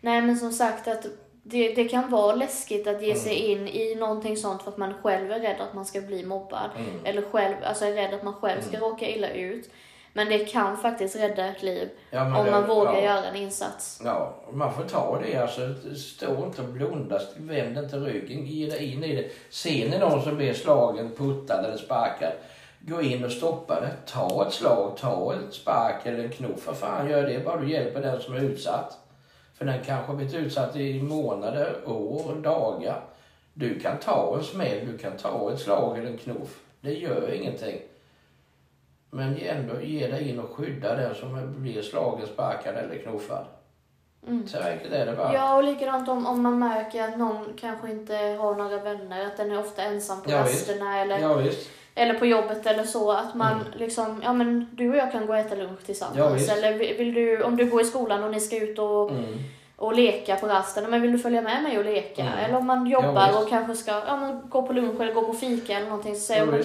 nej, 0.01 0.21
men 0.21 0.37
som 0.37 0.51
sagt 0.51 0.87
att 0.87 1.05
det, 1.47 1.73
det 1.73 1.84
kan 1.88 2.10
vara 2.12 2.36
läskigt 2.36 2.88
att 2.88 3.01
ge 3.03 3.15
sig 3.15 3.36
in 3.36 3.67
i 3.67 3.95
någonting 3.95 4.38
sånt 4.38 4.62
för 4.63 4.71
att 4.71 4.77
man 4.77 4.93
själv 5.03 5.31
är 5.31 5.39
rädd 5.39 5.62
att 5.62 5.73
man 5.73 5.86
ska 5.86 6.01
bli 6.01 6.25
mobbad. 6.25 6.69
Mm. 6.77 7.05
Eller 7.05 7.21
själv, 7.21 7.55
alltså 7.63 7.86
är 7.86 7.93
rädd 7.93 8.13
att 8.13 8.23
man 8.23 8.34
själv 8.34 8.62
ska 8.62 8.79
råka 8.79 9.08
illa 9.10 9.29
ut. 9.29 9.69
Men 10.13 10.29
det 10.29 10.39
kan 10.45 10.77
faktiskt 10.77 11.15
rädda 11.15 11.45
ett 11.47 11.63
liv 11.63 11.89
Ja, 12.12 12.39
om 12.39 12.45
det- 12.45 12.51
man 12.51 12.67
vågar 12.67 12.93
ja. 12.93 13.01
göra 13.03 13.25
en 13.25 13.36
insats. 13.36 14.01
Ja, 14.05 14.34
man 14.53 14.73
får 14.73 14.84
ta 14.84 15.21
det. 15.25 15.38
Alltså, 15.38 15.62
stå 15.95 16.45
inte 16.45 16.62
och 16.62 16.67
blunda, 16.67 17.21
vänd 17.38 17.77
inte 17.77 17.95
ryggen, 17.97 18.45
ge 18.45 18.65
dig 18.69 18.93
in 18.93 19.03
i 19.03 19.15
det. 19.15 19.29
Ser 19.49 19.89
ni 19.89 19.97
någon 19.97 20.21
som 20.23 20.36
blir 20.38 20.53
slagen, 20.53 21.12
puttad 21.17 21.65
eller 21.65 21.77
sparkad, 21.77 22.31
gå 22.79 23.01
in 23.01 23.25
och 23.25 23.31
stoppa 23.31 23.81
det. 23.81 23.91
Ta 24.05 24.45
ett 24.47 24.53
slag, 24.53 24.97
ta 24.97 25.34
ett 25.34 25.53
spark 25.53 26.05
eller 26.05 26.23
en 26.23 26.31
knuff. 26.31 26.60
För 26.60 26.73
fan, 26.73 27.10
gör 27.10 27.23
det 27.23 27.45
bara 27.45 27.58
du 27.58 27.71
hjälper 27.71 28.01
den 28.01 28.21
som 28.21 28.36
är 28.36 28.39
utsatt. 28.39 28.97
För 29.57 29.65
den 29.65 29.83
kanske 29.83 30.11
har 30.11 30.15
blivit 30.15 30.35
utsatt 30.35 30.75
i 30.75 31.01
månader, 31.01 31.75
år, 31.85 32.35
dagar. 32.35 33.01
Du 33.53 33.79
kan 33.79 33.97
ta 33.97 34.37
en 34.37 34.43
smäll, 34.43 34.87
du 34.87 34.97
kan 34.97 35.17
ta 35.17 35.51
ett 35.53 35.59
slag 35.59 35.97
eller 35.97 36.09
en 36.09 36.17
knuff. 36.17 36.59
Det 36.81 36.93
gör 36.93 37.33
ingenting. 37.33 37.81
Men 39.09 39.37
ändå 39.37 39.81
ge 39.81 40.07
dig 40.07 40.29
in 40.29 40.39
och 40.39 40.49
skydda 40.49 40.95
den 40.95 41.15
som 41.15 41.53
blir 41.61 41.81
slagen, 41.81 42.27
sparkad 42.27 42.75
eller 42.75 42.97
knuffad. 42.97 43.45
Mm. 44.27 44.47
Så 44.47 44.57
enkelt 44.57 44.93
är 44.93 45.05
det 45.05 45.15
bara. 45.15 45.33
Ja, 45.33 45.55
och 45.57 45.63
likadant 45.63 46.09
om, 46.09 46.27
om 46.27 46.41
man 46.41 46.59
märker 46.59 47.03
att 47.03 47.17
någon 47.17 47.53
kanske 47.57 47.91
inte 47.91 48.15
har 48.15 48.55
några 48.55 48.77
vänner, 48.77 49.25
att 49.25 49.37
den 49.37 49.51
är 49.51 49.59
ofta 49.59 49.81
ensam 49.81 50.21
på 50.21 50.31
Ja, 50.31 50.39
rasterna 50.39 50.99
eller, 51.01 51.19
Ja, 51.19 51.33
visst. 51.33 51.69
Eller 51.95 52.13
på 52.13 52.25
jobbet 52.25 52.65
eller 52.65 52.84
så. 52.84 53.12
Att 53.12 53.36
man 53.36 53.51
Mm. 53.53 53.67
liksom, 53.75 54.21
ja 54.23 54.34
men 54.34 54.67
du 54.71 54.89
och 54.89 54.95
jag 54.97 55.12
kan 55.12 55.25
gå 55.25 55.34
och 55.34 55.39
äta 55.39 55.55
lunch 55.55 55.71
Ja, 55.81 55.86
tillsammans. 55.86 56.36
visst. 56.41 56.49
eller 56.51 56.73
vill 56.77 57.13
du, 57.13 57.43
om 57.43 57.58
du 57.58 57.65
går 57.69 57.81
i 57.81 57.86
skolan 57.86 58.23
och 58.23 58.31
ni 58.31 58.39
ska 58.39 58.58
ut 58.58 58.79
och, 58.79 59.12
Mm. 59.12 59.25
och 59.75 59.93
leka 59.95 60.36
på 60.36 60.47
rasten, 60.47 60.89
men 60.89 61.01
vill 61.01 61.12
du 61.12 61.19
följa 61.19 61.41
med 61.41 61.63
mig 61.63 61.77
och 61.79 61.86
leka? 61.86 62.21
Mm. 62.21 62.34
Eller 62.39 62.58
om 62.58 62.65
man 62.67 62.88
Ja, 62.88 63.01
jobbar 63.05 63.27
visst. 63.27 63.39
och 63.39 63.49
kanske 63.49 63.75
ska 63.75 63.91
ja, 63.91 64.17
men 64.17 64.49
gå 64.49 64.67
på 64.67 64.73
lunch 64.73 65.01
eller 65.01 65.13
gå 65.13 65.23
på 65.25 65.34
fika 65.34 65.73
eller 65.77 65.88
någonting. 65.89 66.15
Så 66.15 66.21
säger 66.21 66.45
Ja, 66.45 66.51
man, 66.51 66.63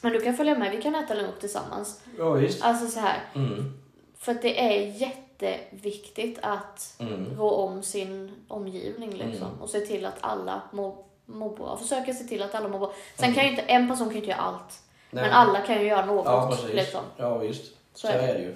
men 0.00 0.12
du 0.12 0.20
kan 0.20 0.34
följa 0.36 0.58
med, 0.58 0.70
vi 0.76 0.82
kan 0.82 0.94
äta 0.94 1.14
lunch 1.14 1.38
tillsammans. 1.40 2.00
Ja, 2.18 2.30
visst. 2.30 2.64
Alltså 2.64 2.86
så 2.86 3.00
här, 3.00 3.18
Mm. 3.34 3.72
för 4.18 4.32
att 4.32 4.42
det 4.42 4.60
är 4.74 4.86
jätteviktigt 5.00 6.38
att 6.42 6.94
Mm. 6.98 7.26
rå 7.38 7.50
om 7.50 7.82
sin 7.82 8.32
omgivning 8.48 9.10
liksom. 9.10 9.46
Mm. 9.48 9.60
Och 9.62 9.68
se 9.70 9.80
till 9.80 10.06
att 10.06 10.16
alla 10.20 10.62
mår, 10.72 10.96
mår 11.32 11.56
bra. 11.56 11.76
Försöka 11.76 12.12
se 12.14 12.24
till 12.24 12.42
att 12.42 12.54
alla 12.54 12.68
mår 12.68 12.78
bra. 12.78 12.92
Sen 13.16 13.24
Mm. 13.24 13.34
kan 13.34 13.44
ju 13.44 13.50
inte, 13.50 13.62
en 13.62 13.88
person 13.88 14.08
kan 14.08 14.16
inte 14.16 14.28
göra 14.30 14.40
allt. 14.40 14.82
Nej. 15.10 15.22
Men 15.24 15.32
alla 15.32 15.60
kan 15.60 15.80
ju 15.80 15.86
göra 15.86 16.06
något. 16.06 16.24
Ja, 16.26 16.48
precis. 16.50 16.74
liksom. 16.74 17.04
Ja, 17.16 17.38
visst. 17.38 17.64
Så 17.64 17.76
Så, 17.94 18.08
är 18.08 18.12
det. 18.22 18.28
är 18.28 18.34
det 18.34 18.40
ju. 18.40 18.54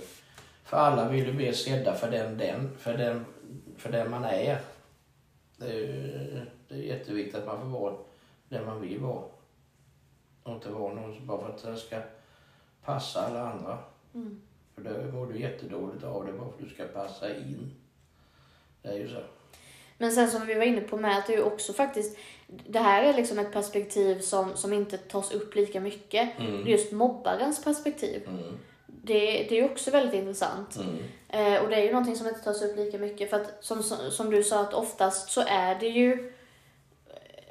För 0.65 0.77
alla 0.77 1.09
vill 1.09 1.27
ju 1.27 1.33
bli 1.33 1.55
sedda 1.55 1.95
för 1.95 2.11
den, 2.11 2.39
den, 2.39 2.77
för 2.79 2.97
den, 2.99 3.25
för 3.79 3.93
den 3.93 4.11
man 4.11 4.25
är. 4.25 4.59
Det 5.57 5.65
är, 5.67 5.73
ju, 5.75 6.47
det 6.69 6.75
är 6.75 6.79
jätteviktigt 6.79 7.35
att 7.35 7.47
man 7.47 7.61
får 7.61 7.81
vara 7.81 7.95
den 8.49 8.67
man 8.67 8.81
vill 8.81 8.99
vara. 9.01 9.23
Och 10.43 10.53
inte 10.53 10.69
vara 10.71 10.95
någon 10.95 11.27
bara 11.27 11.39
för 11.41 11.49
att 11.49 11.63
det 11.63 11.77
ska 11.77 11.97
passa 12.85 13.27
alla 13.27 13.51
andra. 13.51 13.79
Mm. 14.15 14.41
För 14.75 14.83
då 14.83 15.13
mår 15.17 15.27
du 15.27 15.41
jättedåligt 15.41 16.05
av 16.05 16.27
det 16.27 16.33
bara 16.33 16.49
för 16.49 16.55
att 16.55 16.69
du 16.69 16.75
ska 16.75 16.85
passa 16.85 17.37
in. 17.37 17.71
Det 18.83 18.89
är 18.89 18.95
ju 18.95 19.09
så. 19.09 19.21
Men 19.99 20.13
sen 20.13 20.31
som 20.31 20.47
vi 20.47 20.55
var 20.55 20.63
inne 20.65 20.81
på 20.81 20.97
med 20.97 21.19
att 21.19 21.27
det 21.27 21.35
är 21.35 21.43
också 21.47 21.73
faktiskt, 21.73 22.19
det 22.47 22.79
här 22.79 23.03
är 23.03 23.13
liksom 23.15 23.39
ett 23.39 23.53
perspektiv 23.53 24.21
som, 24.21 24.57
som 24.57 24.73
inte 24.73 24.97
tas 24.97 25.33
upp 25.33 25.55
lika 25.55 25.81
mycket. 25.81 26.29
Mm. 26.39 26.67
just 26.67 26.93
mobbarens 26.93 27.65
perspektiv. 27.65 28.23
Mm. 28.29 28.59
Det, 28.87 29.47
det 29.49 29.59
är 29.59 29.65
också 29.65 29.91
väldigt 29.91 30.15
intressant. 30.15 30.77
Mm. 30.77 31.55
Eh, 31.55 31.63
och 31.63 31.69
det 31.69 31.77
är 31.77 31.81
ju 31.83 31.91
någonting 31.93 32.17
som 32.17 32.27
inte 32.29 32.41
tas 32.41 32.63
upp 32.63 32.77
lika 32.77 32.99
mycket 32.99 33.31
för 33.31 33.37
att 33.37 33.53
som, 33.61 33.83
som, 33.83 34.31
du 34.31 34.43
sa 34.43 34.61
att 34.61 34.75
oftast 34.75 35.31
så 35.31 35.43
är 35.47 35.75
det 35.75 35.89
ju 35.89 36.33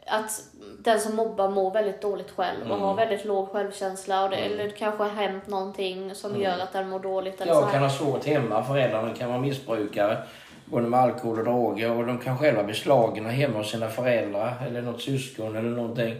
att 0.08 0.44
den 0.80 1.00
som 1.00 1.16
mobbar 1.16 1.50
mår 1.50 1.72
väldigt 1.72 2.02
dåligt 2.02 2.32
själv 2.32 2.62
och 2.62 2.68
Mm. 2.76 2.82
har 2.82 2.96
väldigt 2.96 3.26
låg 3.26 3.50
självkänsla 3.50 4.24
och 4.24 4.30
det, 4.30 4.36
Mm. 4.36 4.52
eller 4.54 4.64
det 4.64 4.70
kanske 4.78 5.04
har 5.04 5.10
hänt 5.10 5.48
någonting 5.48 6.16
som 6.16 6.30
Mm. 6.32 6.42
gör 6.44 6.60
att 6.60 6.74
den 6.74 6.90
mår 6.90 7.00
dåligt 7.00 7.42
eller 7.42 7.54
så 7.54 7.60
Ja, 7.60 7.66
här. 7.66 7.74
kan 7.74 7.82
ha 7.84 7.90
svårt 7.90 8.26
hemma. 8.26 8.64
Föräldrarna 8.64 9.14
kan 9.14 9.30
vara 9.30 9.40
missbrukare. 9.42 10.18
Både 10.66 10.88
med 10.88 11.00
alkohol 11.00 11.38
och 11.40 11.46
droger. 11.46 11.92
Och 11.92 12.06
de 12.06 12.18
kan 12.18 12.38
själva 12.38 12.64
bli 12.64 12.74
slagna 12.76 13.30
hemma 13.30 13.58
hos 13.58 13.72
sina 13.72 13.90
föräldrar. 13.90 14.54
Eller 14.68 14.82
något 14.82 15.02
syskon 15.02 15.56
eller 15.56 15.70
någonting. 15.70 16.16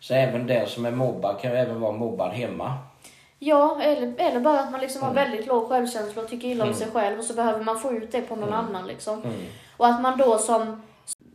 Så 0.00 0.14
även 0.14 0.46
den 0.46 0.66
som 0.66 0.86
är 0.86 0.90
mobbad 0.90 1.40
kan 1.40 1.52
även 1.52 1.80
vara 1.80 1.92
mobbad 1.92 2.30
hemma. 2.32 2.74
Ja, 3.38 3.78
eller, 3.82 4.14
eller 4.18 4.40
bara 4.40 4.60
att 4.60 4.70
man 4.72 4.80
liksom 4.80 5.02
har 5.02 5.10
Mm. 5.10 5.24
väldigt 5.24 5.46
låg 5.46 5.68
självkänsla 5.68 6.22
och 6.22 6.28
tycker 6.28 6.48
illa 6.48 6.64
om 6.64 6.68
Mm. 6.70 6.78
sig 6.78 6.90
själv 6.92 7.18
och 7.18 7.24
så 7.24 7.34
behöver 7.34 7.64
man 7.64 7.80
få 7.80 7.92
ut 7.92 8.12
det 8.12 8.20
på 8.20 8.36
någon 8.36 8.48
Mm. 8.48 8.60
annan 8.66 8.86
liksom. 8.86 9.22
Mm. 9.22 9.36
Och 9.76 9.86
att 9.86 10.00
man 10.02 10.18
då 10.18 10.38
som 10.38 10.82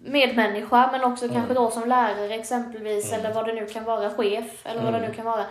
medmänniska 0.05 0.89
men 0.91 1.03
också 1.03 1.25
Mm. 1.25 1.35
kanske 1.35 1.53
då 1.53 1.71
som 1.71 1.89
lärare 1.89 2.33
exempelvis 2.35 3.13
eller 3.13 3.33
vad 3.33 3.45
det 3.45 3.53
nu 3.53 3.65
kan 3.65 3.83
vara, 3.83 4.09
chef 4.09 4.65
eller 4.65 4.83
vad 4.83 4.93
det 4.93 5.07
nu 5.07 5.13
kan 5.13 5.25
vara. 5.25 5.45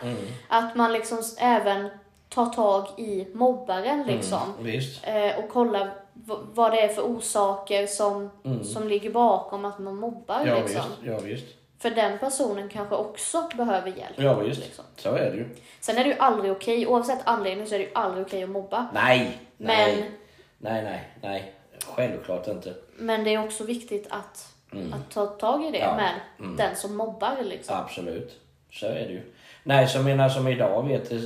Att 0.49 0.75
man 0.75 0.93
liksom 0.93 1.19
även 1.39 1.89
tar 2.35 2.47
tag 2.47 2.87
i 2.97 3.27
mobbaren 3.35 4.03
liksom. 4.07 4.39
Mm. 4.61 4.65
Visst. 4.73 5.07
Eh, 5.07 5.39
och 5.45 5.49
kollar 5.51 5.85
v- 6.15 6.35
vad 6.55 6.73
det 6.73 6.81
är 6.81 6.89
för 6.89 7.03
orsaker 7.03 7.87
som, 7.87 8.31
Mm. 8.45 8.65
som 8.65 8.89
ligger 8.89 9.11
bakom 9.11 9.65
att 9.65 9.79
man 9.79 9.97
mobbar 9.97 10.43
Ja, 10.47 10.55
liksom. 10.55 10.83
visst. 10.89 11.03
Ja, 11.05 11.19
visst. 11.19 11.47
För 11.79 11.91
den 11.91 12.19
personen 12.19 12.69
kanske 12.69 12.95
också 12.95 13.49
behöver 13.57 13.89
hjälp. 13.89 14.15
Ja, 14.17 14.35
visst. 14.35 14.61
Liksom. 14.65 14.85
Så 14.97 15.09
är 15.15 15.31
det 15.31 15.37
ju. 15.37 15.49
Sen 15.81 15.99
är 15.99 16.05
det 16.05 16.11
ju 16.11 16.17
aldrig 16.19 16.53
okej, 16.53 16.87
oavsett 16.87 17.19
anledning 17.25 17.67
så 17.67 17.75
är 17.75 17.79
det 17.79 17.85
ju 17.85 17.91
aldrig 17.95 18.27
okej 18.27 18.43
att 18.43 18.51
mobba. 18.51 18.87
Nej. 18.95 19.39
Men 19.57 19.67
Nej. 19.77 20.11
Nej, 20.59 20.83
nej, 20.85 21.09
nej. 21.23 21.55
Självklart 21.97 22.49
inte. 22.49 22.75
Men 22.97 23.25
det 23.25 23.35
är 23.35 23.45
också 23.45 23.65
viktigt 23.65 24.07
att, 24.11 24.49
att 24.95 25.11
ta 25.11 25.27
tag 25.27 25.65
i 25.65 25.71
det 25.71 25.79
Ja. 25.79 25.97
med 25.97 26.13
den 26.59 26.77
som 26.77 26.97
mobbar. 26.97 27.37
Liksom. 27.43 27.77
Absolut. 27.77 28.41
Så 28.73 28.87
är 28.87 28.93
det 28.95 29.13
ju. 29.13 29.33
Nej, 29.65 29.89
så 29.89 29.99
menar 30.03 30.29
som 30.29 30.49
idag 30.49 30.89
vet 30.89 31.13
eh, 31.13 31.19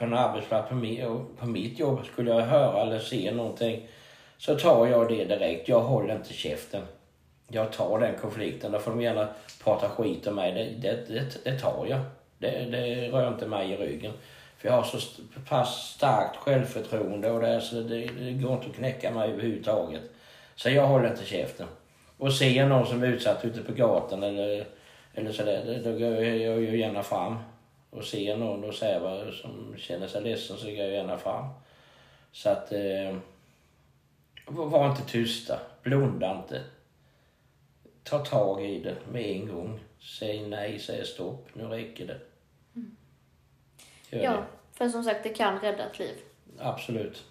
på 0.00 0.06
en 0.06 0.14
arbetsplats 0.14 0.68
på, 0.68 0.74
mi, 0.74 1.04
på 1.38 1.46
mitt 1.46 1.78
jobb 1.78 2.06
skulle 2.06 2.30
jag 2.30 2.40
höra 2.40 2.82
eller 2.82 2.98
se 2.98 3.30
någonting 3.30 3.88
så 4.38 4.54
tar 4.54 4.86
jag 4.86 5.08
det 5.08 5.24
direkt. 5.24 5.68
Jag 5.68 5.80
håller 5.80 6.16
inte 6.16 6.32
käften. 6.32 6.82
Jag 7.48 7.72
tar 7.72 7.98
den 7.98 8.14
konflikten. 8.20 8.72
Då 8.72 8.78
får 8.78 8.90
de 8.90 9.00
gärna 9.00 9.28
prata 9.64 9.88
skit 9.88 10.26
om 10.26 10.34
mig. 10.34 10.52
Det, 10.52 10.88
det, 10.88 11.14
det, 11.14 11.44
det 11.44 11.58
tar 11.58 11.86
jag. 11.88 12.00
Det, 12.38 12.64
det 12.70 13.08
rör 13.08 13.28
inte 13.28 13.46
mig 13.46 13.70
i 13.70 13.76
ryggen. 13.76 14.12
För 14.58 14.68
jag 14.68 14.74
har 14.74 14.82
så 14.82 14.98
pass 15.48 15.92
starkt 15.96 16.36
självförtroende 16.36 17.30
och 17.30 17.40
det, 17.40 17.60
så 17.60 17.74
det, 17.74 18.06
det 18.06 18.32
går 18.32 18.52
inte 18.52 18.66
att 18.66 18.76
knäcka 18.76 19.10
mig 19.10 19.30
överhuvudtaget. 19.30 20.02
Så 20.54 20.70
jag 20.70 20.86
håller 20.86 21.10
inte 21.10 21.24
käften. 21.24 21.66
Och 22.18 22.32
ser 22.32 22.50
jag 22.50 22.68
någon 22.68 22.86
som 22.86 23.02
är 23.02 23.06
utsatt 23.06 23.44
ute 23.44 23.62
på 23.62 23.72
gatan 23.72 24.22
eller, 24.22 24.66
eller 25.14 25.32
sådär, 25.32 25.80
då 25.84 25.92
går 25.92 26.24
jag, 26.24 26.38
jag 26.38 26.60
ju 26.60 26.78
gärna 26.78 27.02
fram. 27.02 27.36
Och 27.90 28.04
ser 28.04 28.36
någon 28.36 28.64
och 28.64 28.74
säger 28.74 29.00
vad 29.00 29.34
som 29.34 29.74
känner 29.78 30.06
sig 30.08 30.22
ledsen 30.22 30.56
så 30.56 30.66
går 30.66 30.74
jag 30.74 30.90
gärna 30.90 31.18
fram. 31.18 31.44
Så 32.32 32.48
att, 32.50 32.72
eh, 32.72 33.16
var 34.46 34.90
inte 34.90 35.02
tysta, 35.04 35.60
blunda 35.82 36.36
inte. 36.42 36.62
Ta 38.02 38.18
tag 38.18 38.64
i 38.64 38.80
det 38.80 38.96
med 39.12 39.22
en 39.22 39.48
gång. 39.48 39.80
Säg 40.18 40.46
nej, 40.46 40.78
säg 40.78 41.06
stopp, 41.06 41.48
nu 41.52 41.64
räcker 41.64 42.06
det. 42.06 42.18
Gör 44.16 44.22
Ja, 44.24 44.30
det. 44.32 44.44
för 44.72 44.88
som 44.88 45.04
sagt, 45.04 45.22
det 45.22 45.28
kan 45.28 45.60
rädda 45.60 45.90
ett 45.90 45.98
liv. 45.98 46.16
Absolut. 46.58 47.24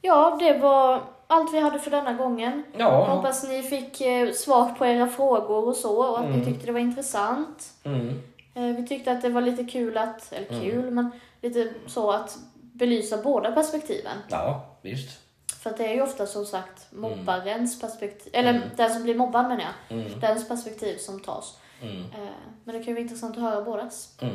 Ja, 0.00 0.36
det 0.40 0.58
var 0.58 1.02
allt 1.30 1.54
vi 1.54 1.60
hade 1.60 1.78
för 1.78 1.90
denna 1.90 2.12
gången. 2.12 2.62
Ja. 2.76 3.04
Hoppas 3.14 3.48
ni 3.48 3.62
fick 3.62 4.00
eh, 4.00 4.32
svar 4.32 4.74
på 4.78 4.86
era 4.86 5.06
frågor 5.06 5.68
och 5.68 5.76
så 5.76 5.96
och 6.10 6.20
att 6.20 6.30
ni 6.30 6.44
tyckte 6.44 6.66
det 6.66 6.72
var 6.72 6.80
intressant. 6.80 7.72
Mm. 7.84 8.22
Eh, 8.54 8.62
vi 8.76 8.86
tyckte 8.86 9.12
att 9.12 9.22
det 9.22 9.28
var 9.28 9.40
lite 9.40 9.64
kul 9.64 9.96
att, 9.98 10.32
eller 10.32 10.60
kul, 10.60 10.90
men 10.90 11.10
lite 11.42 11.72
så 11.86 12.10
att 12.10 12.38
belysa 12.52 13.16
båda 13.16 13.52
perspektiven. 13.52 14.16
Ja, 14.28 14.64
visst. 14.82 15.18
För 15.62 15.74
det 15.76 15.86
är 15.86 15.94
ju 15.94 16.02
ofta 16.02 16.26
som 16.26 16.46
sagt 16.46 16.86
mobbarens 16.92 17.80
perspektiv, 17.80 18.30
eller 18.34 18.70
den 18.76 18.90
som 18.92 19.02
blir 19.02 19.14
mobbad 19.14 19.42
menar 19.48 19.64
jag, 19.88 19.98
Mm. 19.98 20.20
dens 20.20 20.48
perspektiv 20.48 20.96
som 20.98 21.20
tas. 21.20 21.58
Mm. 21.82 21.96
Eh, 22.00 22.28
men 22.64 22.74
det 22.74 22.78
kan 22.84 22.86
ju 22.88 22.92
vara 22.92 23.02
intressant 23.02 23.36
att 23.36 23.42
höra 23.42 23.62
bådas. 23.62 24.14
Mm. 24.22 24.34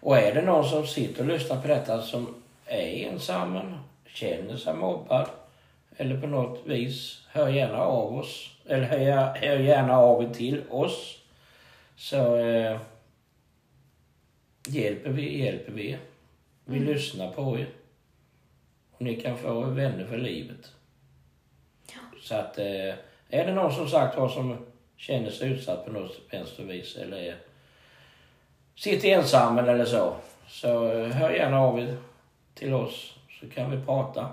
Och 0.00 0.18
är 0.18 0.34
det 0.34 0.42
någon 0.42 0.64
som 0.64 0.86
sitter 0.86 1.20
och 1.22 1.28
lyssnar 1.28 1.60
på 1.62 1.68
detta 1.68 2.02
som 2.02 2.34
är 2.66 3.08
ensam, 3.08 3.58
känner 4.06 4.56
sig 4.56 4.74
mobbad 4.74 5.26
eller 5.96 6.20
på 6.20 6.26
något 6.26 6.66
vis, 6.66 7.22
hör 7.28 7.48
gärna 7.48 7.78
av 7.78 8.18
oss. 8.18 8.50
Eller 8.66 8.84
hör, 8.84 9.34
hör 9.34 9.58
gärna 9.58 9.96
av 9.96 10.22
er 10.22 10.34
till 10.34 10.62
oss. 10.70 11.18
Så 11.96 12.36
eh, 12.36 12.78
hjälper 14.66 15.10
vi, 15.10 15.44
hjälper 15.44 15.72
vi. 15.72 15.98
Vi 16.64 16.78
lyssnar 16.78 17.30
på 17.30 17.58
er. 17.58 17.68
Och 18.90 19.02
ni 19.02 19.20
kan 19.20 19.36
få 19.36 19.60
vänner 19.60 20.06
för 20.06 20.18
livet. 20.18 20.72
Så 22.22 22.34
att 22.34 22.58
eh, 22.58 22.94
är 23.28 23.46
det 23.46 23.54
någon 23.54 23.72
som 23.72 23.88
sagt 23.88 24.18
var 24.18 24.28
som 24.28 24.56
känner 24.96 25.30
sig 25.30 25.52
utsatt 25.52 25.84
på 25.84 25.92
något 25.92 26.20
vänstervis 26.30 26.96
eller 26.96 27.16
är 27.16 27.36
sitter 28.76 29.08
ensam 29.08 29.58
eller 29.58 29.84
så, 29.84 30.16
så 30.48 30.92
eh, 30.92 31.08
hör 31.08 31.30
gärna 31.30 31.60
av 31.60 31.80
er 31.80 31.96
till 32.54 32.74
oss 32.74 33.16
så 33.40 33.48
kan 33.48 33.70
vi 33.70 33.86
prata. 33.86 34.30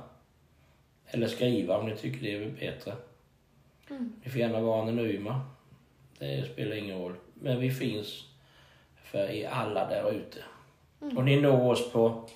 Eller 1.13 1.28
skriva 1.28 1.78
om 1.78 1.86
ni 1.86 1.95
tycker 1.95 2.21
det 2.21 2.36
är 2.36 2.49
bättre. 2.49 2.95
Ni 4.23 4.30
får 4.30 4.39
gärna 4.39 4.62
vara 4.62 4.82
anonyma. 4.82 5.41
Det 6.19 6.54
spelar 6.54 6.76
ingen 6.76 6.99
roll. 6.99 7.15
Men 7.34 7.60
vi 7.60 7.71
finns 7.71 8.26
för 9.04 9.30
er 9.30 9.49
alla 9.49 9.89
där 9.89 10.12
ute. 10.12 10.43
Och 11.17 11.23
ni 11.23 11.41
når 11.41 11.71
oss 11.71 11.91
på 11.91 12.30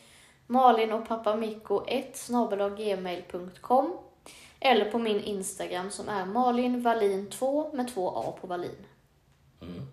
Malin 0.47 0.91
och 0.91 1.07
pappa 1.07 1.35
Mikko 1.35 1.85
1 1.87 2.27
gmail.com 2.77 3.97
eller 4.59 4.91
på 4.91 4.99
min 4.99 5.19
Instagram 5.19 5.91
som 5.91 6.09
är 6.09 6.25
Malin 6.25 6.81
Wallin 6.81 7.29
2 7.29 7.73
med 7.73 7.93
två 7.93 8.09
A 8.09 8.37
på 8.41 8.47
Wallin. 8.47 8.85
Mm. 9.61 9.87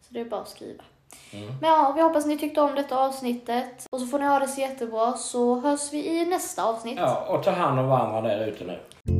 Så 0.00 0.14
det 0.14 0.20
är 0.20 0.24
bara 0.24 0.40
att 0.40 0.48
skriva. 0.48 0.84
Mm. 1.32 1.46
Men 1.60 1.70
ja, 1.70 1.92
vi 1.96 2.02
hoppas 2.02 2.26
ni 2.26 2.38
tyckte 2.38 2.60
om 2.60 2.74
detta 2.74 2.98
avsnittet. 2.98 3.86
Och 3.90 4.00
så 4.00 4.06
får 4.06 4.18
ni 4.18 4.26
ha 4.26 4.38
det 4.38 4.48
så 4.48 4.60
jättebra 4.60 5.12
så 5.12 5.60
hörs 5.60 5.92
vi 5.92 6.20
i 6.20 6.26
nästa 6.26 6.64
avsnitt. 6.64 6.98
Ja, 6.98 7.26
och 7.28 7.42
ta 7.42 7.50
hand 7.50 7.80
om 7.80 7.88
varandra 7.88 8.20
där 8.20 8.46
ute 8.46 8.64
nu. 8.64 9.19